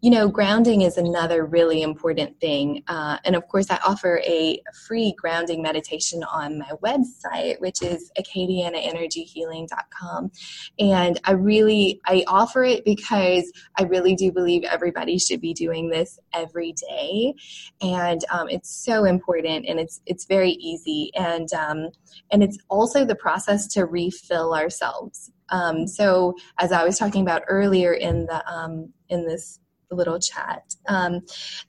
you 0.00 0.10
know, 0.10 0.28
grounding 0.28 0.82
is 0.82 0.96
another 0.96 1.44
really 1.44 1.82
important 1.82 2.38
thing. 2.40 2.84
Uh, 2.88 3.18
and 3.24 3.36
of 3.36 3.46
course, 3.48 3.70
I 3.70 3.78
offer 3.86 4.22
a 4.26 4.62
free 4.86 5.14
grounding 5.18 5.60
meditation 5.60 6.24
on 6.24 6.58
my 6.58 6.70
website, 6.82 7.60
which 7.60 7.82
is 7.82 8.10
acadianaenergyhealing.com. 8.18 10.30
And 10.78 11.20
I 11.24 11.32
really, 11.32 12.00
I 12.06 12.24
offer 12.26 12.64
it 12.64 12.82
because 12.84 13.52
I 13.78 13.82
really 13.82 14.14
do 14.14 14.32
believe 14.32 14.64
everybody 14.64 15.18
should 15.18 15.42
be 15.42 15.52
doing 15.52 15.90
this 15.90 16.18
every 16.32 16.72
day. 16.72 17.34
And 17.82 18.24
um, 18.32 18.48
it's 18.48 18.70
so 18.70 19.04
important 19.04 19.66
and 19.68 19.78
it's, 19.78 20.00
it's 20.06 20.24
very 20.24 20.52
easy. 20.52 21.10
And, 21.14 21.52
um, 21.52 21.90
and 22.30 22.42
it's 22.42 22.56
also 22.70 23.04
the 23.04 23.16
process 23.16 23.66
to 23.74 23.84
refill 23.84 24.54
ourselves. 24.54 25.30
Um, 25.50 25.86
so 25.86 26.34
as 26.58 26.72
I 26.72 26.84
was 26.84 26.98
talking 26.98 27.22
about 27.22 27.42
earlier 27.48 27.92
in 27.92 28.26
the, 28.26 28.44
um, 28.50 28.92
in 29.08 29.26
this 29.26 29.59
little 29.94 30.18
chat 30.18 30.74
um, 30.88 31.20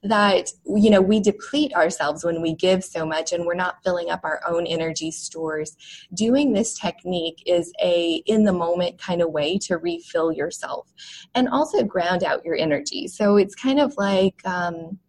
that 0.03 0.49
you 0.65 0.89
know 0.89 1.01
we 1.01 1.19
deplete 1.19 1.73
ourselves 1.73 2.23
when 2.23 2.41
we 2.41 2.53
give 2.55 2.84
so 2.84 3.05
much 3.05 3.31
and 3.31 3.45
we're 3.45 3.53
not 3.53 3.84
filling 3.84 4.10
up 4.10 4.21
our 4.23 4.41
own 4.47 4.65
energy 4.67 5.12
stores 5.12 5.75
doing 6.13 6.53
this 6.53 6.77
technique 6.77 7.41
is 7.45 7.71
a 7.84 8.21
in 8.25 8.43
the 8.43 8.53
moment 8.53 8.99
kind 8.99 9.21
of 9.21 9.31
way 9.31 9.57
to 9.57 9.77
refill 9.77 10.31
yourself 10.31 10.88
and 11.36 11.49
also 11.49 11.84
ground 11.84 12.23
out 12.23 12.45
your 12.45 12.55
energy 12.55 13.07
so 13.07 13.38
it's 13.38 13.55
kind 13.55 13.79
of 13.79 13.93
like 13.97 14.36
um, 14.45 14.99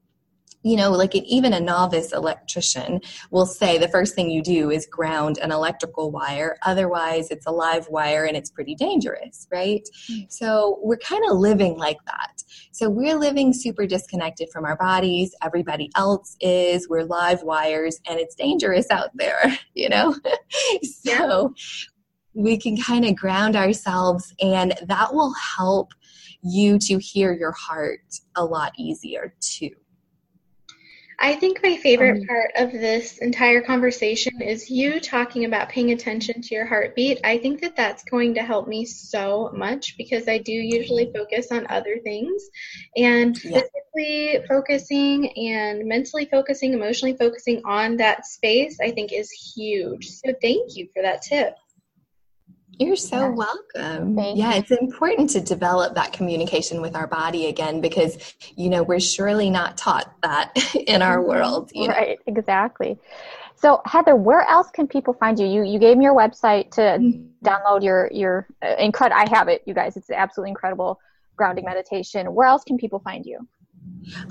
you 0.62 0.76
know, 0.76 0.90
like 0.90 1.14
even 1.14 1.52
a 1.52 1.60
novice 1.60 2.12
electrician 2.12 3.00
will 3.30 3.46
say 3.46 3.78
the 3.78 3.88
first 3.88 4.14
thing 4.14 4.30
you 4.30 4.42
do 4.42 4.70
is 4.70 4.86
ground 4.86 5.38
an 5.38 5.50
electrical 5.50 6.10
wire. 6.10 6.56
Otherwise, 6.62 7.30
it's 7.30 7.46
a 7.46 7.50
live 7.50 7.88
wire 7.88 8.24
and 8.24 8.36
it's 8.36 8.50
pretty 8.50 8.74
dangerous, 8.74 9.48
right? 9.50 9.88
Mm-hmm. 10.10 10.24
So 10.28 10.78
we're 10.82 10.98
kind 10.98 11.24
of 11.28 11.38
living 11.38 11.76
like 11.76 11.98
that. 12.06 12.41
So 12.72 12.88
we're 12.88 13.16
living 13.16 13.52
super 13.52 13.86
disconnected 13.86 14.48
from 14.52 14.64
our 14.64 14.76
bodies. 14.76 15.34
Everybody 15.42 15.90
else 15.96 16.36
is. 16.40 16.88
We're 16.88 17.04
live 17.04 17.42
wires 17.42 18.00
and 18.08 18.18
it's 18.18 18.34
dangerous 18.34 18.90
out 18.90 19.10
there, 19.14 19.58
you 19.74 19.88
know? 19.88 20.14
so 20.82 21.54
we 22.34 22.56
can 22.56 22.76
kind 22.76 23.04
of 23.04 23.16
ground 23.16 23.56
ourselves 23.56 24.34
and 24.40 24.74
that 24.86 25.12
will 25.12 25.34
help 25.34 25.92
you 26.42 26.78
to 26.78 26.98
hear 26.98 27.32
your 27.32 27.52
heart 27.52 28.00
a 28.36 28.44
lot 28.44 28.72
easier 28.76 29.34
too. 29.40 29.70
I 31.22 31.36
think 31.36 31.60
my 31.62 31.76
favorite 31.76 32.22
um, 32.22 32.26
part 32.26 32.50
of 32.56 32.72
this 32.72 33.18
entire 33.18 33.60
conversation 33.60 34.42
is 34.42 34.68
you 34.68 34.98
talking 34.98 35.44
about 35.44 35.68
paying 35.68 35.92
attention 35.92 36.42
to 36.42 36.54
your 36.56 36.66
heartbeat. 36.66 37.20
I 37.22 37.38
think 37.38 37.60
that 37.60 37.76
that's 37.76 38.02
going 38.02 38.34
to 38.34 38.42
help 38.42 38.66
me 38.66 38.84
so 38.84 39.52
much 39.54 39.96
because 39.96 40.26
I 40.26 40.38
do 40.38 40.50
usually 40.50 41.12
focus 41.14 41.52
on 41.52 41.68
other 41.70 42.00
things. 42.02 42.42
And 42.96 43.36
yeah. 43.44 43.60
physically 43.60 44.44
focusing 44.48 45.30
and 45.38 45.86
mentally 45.86 46.24
focusing, 46.24 46.72
emotionally 46.72 47.16
focusing 47.16 47.62
on 47.64 47.98
that 47.98 48.26
space, 48.26 48.78
I 48.82 48.90
think 48.90 49.12
is 49.12 49.30
huge. 49.30 50.08
So 50.08 50.34
thank 50.42 50.76
you 50.76 50.88
for 50.92 51.02
that 51.02 51.22
tip. 51.22 51.54
You're 52.78 52.96
so 52.96 53.30
welcome. 53.30 54.16
Thank 54.16 54.38
yeah, 54.38 54.54
you. 54.54 54.60
it's 54.60 54.70
important 54.70 55.30
to 55.30 55.40
develop 55.40 55.94
that 55.94 56.12
communication 56.12 56.80
with 56.80 56.96
our 56.96 57.06
body 57.06 57.46
again 57.46 57.80
because, 57.80 58.34
you 58.56 58.70
know, 58.70 58.82
we're 58.82 59.00
surely 59.00 59.50
not 59.50 59.76
taught 59.76 60.12
that 60.22 60.52
in 60.86 61.02
our 61.02 61.22
world. 61.22 61.70
right, 61.76 62.18
know? 62.26 62.34
exactly. 62.34 62.98
So, 63.56 63.80
Heather, 63.84 64.16
where 64.16 64.42
else 64.42 64.70
can 64.70 64.88
people 64.88 65.14
find 65.14 65.38
you? 65.38 65.46
You 65.46 65.62
you 65.62 65.78
gave 65.78 65.96
me 65.96 66.04
your 66.04 66.16
website 66.16 66.72
to 66.72 66.80
mm-hmm. 66.80 67.46
download 67.46 67.84
your 67.84 68.10
your 68.12 68.48
uh, 68.60 68.74
incredible. 68.78 69.20
I 69.20 69.28
have 69.36 69.48
it, 69.48 69.62
you 69.66 69.74
guys. 69.74 69.96
It's 69.96 70.10
absolutely 70.10 70.50
incredible 70.50 70.98
grounding 71.36 71.64
meditation. 71.64 72.34
Where 72.34 72.48
else 72.48 72.64
can 72.64 72.76
people 72.76 72.98
find 72.98 73.24
you? 73.24 73.46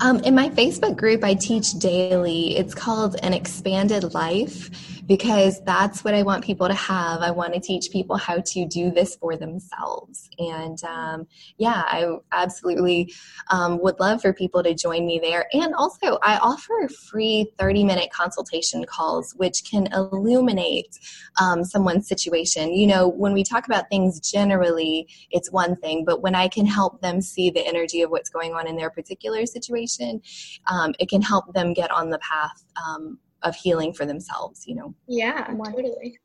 Um, 0.00 0.20
in 0.20 0.34
my 0.34 0.48
Facebook 0.50 0.96
group, 0.96 1.24
I 1.24 1.34
teach 1.34 1.72
daily. 1.74 2.56
It's 2.56 2.74
called 2.74 3.16
An 3.22 3.32
Expanded 3.32 4.14
Life 4.14 4.70
because 5.06 5.60
that's 5.64 6.04
what 6.04 6.14
I 6.14 6.22
want 6.22 6.44
people 6.44 6.68
to 6.68 6.74
have. 6.74 7.20
I 7.20 7.30
want 7.30 7.54
to 7.54 7.60
teach 7.60 7.90
people 7.90 8.16
how 8.16 8.40
to 8.40 8.66
do 8.66 8.90
this 8.90 9.16
for 9.16 9.36
themselves. 9.36 10.30
And 10.38 10.82
um, 10.84 11.26
yeah, 11.58 11.82
I 11.86 12.16
absolutely 12.32 13.12
um, 13.50 13.80
would 13.82 13.98
love 13.98 14.22
for 14.22 14.32
people 14.32 14.62
to 14.62 14.74
join 14.74 15.06
me 15.06 15.18
there. 15.18 15.46
And 15.52 15.74
also, 15.74 16.18
I 16.22 16.38
offer 16.38 16.88
free 16.88 17.52
30 17.58 17.84
minute 17.84 18.10
consultation 18.12 18.84
calls, 18.84 19.34
which 19.36 19.64
can 19.68 19.88
illuminate 19.92 20.98
um, 21.40 21.64
someone's 21.64 22.08
situation. 22.08 22.72
You 22.72 22.86
know, 22.86 23.08
when 23.08 23.32
we 23.32 23.42
talk 23.42 23.66
about 23.66 23.88
things 23.90 24.20
generally, 24.20 25.08
it's 25.30 25.50
one 25.50 25.76
thing, 25.76 26.04
but 26.04 26.22
when 26.22 26.34
I 26.34 26.48
can 26.48 26.66
help 26.66 27.00
them 27.00 27.20
see 27.20 27.50
the 27.50 27.66
energy 27.66 28.02
of 28.02 28.10
what's 28.10 28.30
going 28.30 28.54
on 28.54 28.66
in 28.68 28.76
their 28.76 28.90
particular 28.90 29.41
situation, 29.46 30.22
um, 30.66 30.94
it 30.98 31.08
can 31.08 31.22
help 31.22 31.52
them 31.54 31.72
get 31.72 31.90
on 31.90 32.10
the 32.10 32.18
path 32.18 32.64
um, 32.76 33.18
of 33.42 33.54
healing 33.54 33.92
for 33.92 34.06
themselves, 34.06 34.64
you 34.66 34.74
know. 34.74 34.94
Yeah, 35.06 35.46
totally. 35.46 36.18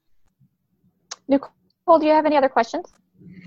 Nicole, 1.28 2.00
do 2.00 2.06
you 2.06 2.14
have 2.14 2.26
any 2.26 2.38
other 2.38 2.50
questions? 2.50 2.86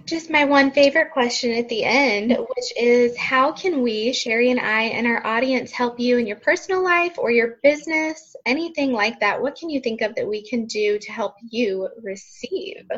Just 0.05 0.31
my 0.31 0.45
one 0.45 0.73
favorite 0.73 1.13
question 1.13 1.53
at 1.53 1.69
the 1.69 1.85
end, 1.85 2.31
which 2.31 2.73
is 2.77 3.17
how 3.17 3.53
can 3.53 3.83
we, 3.83 4.13
Sherry 4.13 4.51
and 4.51 4.59
I, 4.59 4.85
and 4.85 5.07
our 5.07 5.25
audience 5.25 5.71
help 5.71 6.01
you 6.01 6.19
in 6.19 6.27
your 6.27 6.37
personal 6.37 6.83
life 6.83 7.19
or 7.19 7.31
your 7.31 7.59
business, 7.63 8.35
anything 8.45 8.93
like 8.93 9.21
that? 9.21 9.41
What 9.41 9.57
can 9.57 9.71
you 9.71 9.81
think 9.81 10.01
of 10.01 10.17
that 10.17 10.27
we 10.27 10.43
can 10.43 10.67
do 10.67 10.99
to 10.99 11.13
help 11.13 11.35
you 11.49 11.89
receive? 12.03 12.89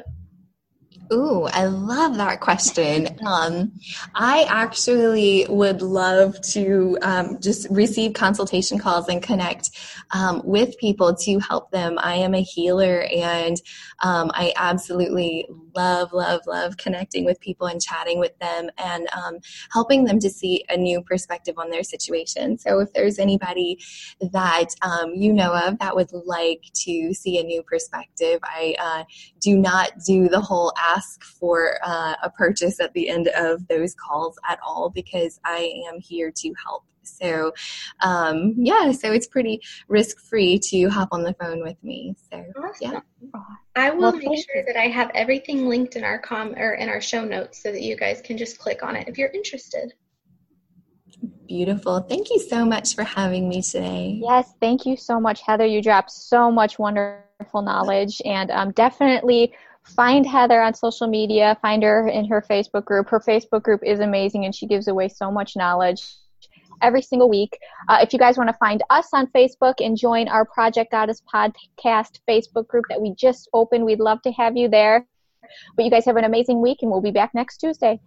Ooh, 1.11 1.45
I 1.45 1.67
love 1.67 2.17
that 2.17 2.41
question. 2.41 3.19
Um, 3.27 3.73
I 4.15 4.45
actually 4.49 5.47
would 5.49 5.83
love 5.83 6.41
to 6.53 6.99
um, 7.03 7.39
just 7.41 7.67
receive 7.71 8.15
consultation 8.15 8.79
calls 8.79 9.09
and 9.09 9.23
connect 9.23 9.71
um, 10.13 10.43
with 10.45 10.79
people 10.79 11.15
to 11.15 11.39
help 11.39 11.71
them. 11.71 11.99
I 11.99 12.17
am 12.17 12.35
a 12.35 12.43
healer 12.43 13.03
and 13.15 13.61
um, 14.03 14.31
I 14.35 14.53
absolutely 14.57 15.47
love, 15.75 16.13
love, 16.13 16.43
love 16.47 16.77
connecting 16.77 17.25
with 17.25 17.41
people 17.41 17.67
and 17.67 17.81
chatting 17.81 18.19
with 18.19 18.39
them 18.39 18.71
and 18.79 19.09
um, 19.15 19.39
helping 19.71 20.05
them 20.05 20.19
to 20.21 20.31
see 20.31 20.65
a 20.69 20.77
new 20.77 21.03
perspective 21.03 21.57
on 21.59 21.71
their 21.71 21.83
situation. 21.83 22.59
So 22.59 22.81
if 22.81 22.93
there's 22.93 23.19
anybody 23.19 23.79
that 24.21 24.69
um, 24.83 25.15
you 25.15 25.33
know 25.33 25.55
of 25.55 25.79
that 25.79 25.95
would 25.95 26.13
like 26.13 26.65
to 26.85 27.15
see 27.15 27.39
a 27.39 27.43
new 27.43 27.63
perspective, 27.63 28.41
I 28.43 28.77
uh, 28.79 29.05
do 29.41 29.57
not 29.57 29.93
do 30.07 30.29
the 30.29 30.41
whole 30.41 30.73
ask 30.95 31.23
for 31.25 31.79
uh, 31.85 32.15
a 32.23 32.31
purchase 32.31 32.81
at 32.81 32.93
the 32.93 33.09
end 33.09 33.29
of 33.37 33.67
those 33.69 33.95
calls 33.95 34.39
at 34.49 34.59
all 34.67 34.91
because 34.91 35.41
I 35.45 35.73
am 35.89 36.01
here 36.01 36.31
to 36.31 36.55
help. 36.65 36.85
So, 37.05 37.53
um, 38.01 38.55
yeah, 38.57 38.93
so 38.93 39.13
it's 39.13 39.27
pretty 39.27 39.61
risk 39.89 40.21
free 40.21 40.59
to 40.71 40.89
hop 40.89 41.09
on 41.13 41.23
the 41.23 41.35
phone 41.35 41.63
with 41.63 41.83
me. 41.83 42.15
So, 42.31 42.45
awesome. 42.57 42.93
yeah. 42.93 43.01
I 43.75 43.91
will 43.91 44.01
well, 44.01 44.13
make 44.13 44.45
sure 44.45 44.57
you. 44.57 44.65
that 44.67 44.77
I 44.77 44.87
have 44.87 45.11
everything 45.15 45.69
linked 45.69 45.97
in 45.97 46.05
our 46.05 46.19
com 46.19 46.55
or 46.57 46.75
in 46.75 46.89
our 46.89 47.01
show 47.01 47.25
notes 47.25 47.63
so 47.63 47.73
that 47.73 47.83
you 47.83 47.97
guys 47.97 48.21
can 48.21 48.37
just 48.39 48.59
click 48.59 48.83
on 48.83 48.97
it 48.97 49.09
if 49.09 49.19
you're 49.19 49.31
interested. 49.31 49.95
Beautiful. 51.47 52.01
Thank 52.01 52.31
you 52.31 52.39
so 52.39 52.65
much 52.65 52.95
for 52.95 53.05
having 53.05 53.49
me 53.49 53.63
today. 53.63 54.21
Yes, 54.23 54.55
thank 54.61 54.87
you 54.87 54.97
so 54.97 55.21
much, 55.21 55.43
Heather. 55.43 55.67
You 55.67 55.83
dropped 55.83 56.11
so 56.11 56.51
much 56.51 56.79
wonderful 56.79 57.63
knowledge, 57.63 58.23
and 58.25 58.51
um, 58.51 58.73
definitely 58.73 59.53
find 59.85 60.27
Heather 60.27 60.61
on 60.63 60.75
social 60.75 61.07
media, 61.07 61.59
find 61.63 61.83
her 61.83 62.09
in 62.09 62.27
her 62.27 62.45
Facebook 62.49 62.85
group. 62.85 63.09
Her 63.09 63.21
Facebook 63.21 63.63
group 63.63 63.83
is 63.85 64.01
amazing 64.01 64.45
and 64.45 64.55
she 64.55 64.67
gives 64.67 64.89
away 64.89 65.09
so 65.09 65.31
much 65.31 65.57
knowledge 65.57 66.05
every 66.81 67.03
single 67.03 67.29
week. 67.29 67.59
Uh, 67.89 67.99
if 68.03 68.13
you 68.13 68.19
guys 68.19 68.37
want 68.37 68.49
to 68.49 68.57
find 68.57 68.83
us 68.91 69.09
on 69.13 69.27
Facebook 69.29 69.75
and 69.79 69.97
join 69.97 70.29
our 70.29 70.45
Project 70.45 70.91
Goddess 70.91 71.23
podcast 71.33 72.21
Facebook 72.29 72.67
group 72.67 72.85
that 72.89 73.01
we 73.01 73.15
just 73.15 73.49
opened, 73.53 73.85
we'd 73.85 74.01
love 74.01 74.21
to 74.23 74.33
have 74.33 74.57
you 74.57 74.69
there. 74.69 75.07
But 75.77 75.85
you 75.85 75.91
guys 75.91 76.05
have 76.07 76.17
an 76.17 76.25
amazing 76.25 76.61
week 76.61 76.79
and 76.83 76.91
we'll 76.91 77.01
be 77.01 77.11
back 77.11 77.35
next 77.35 77.59
Tuesday. 77.59 78.01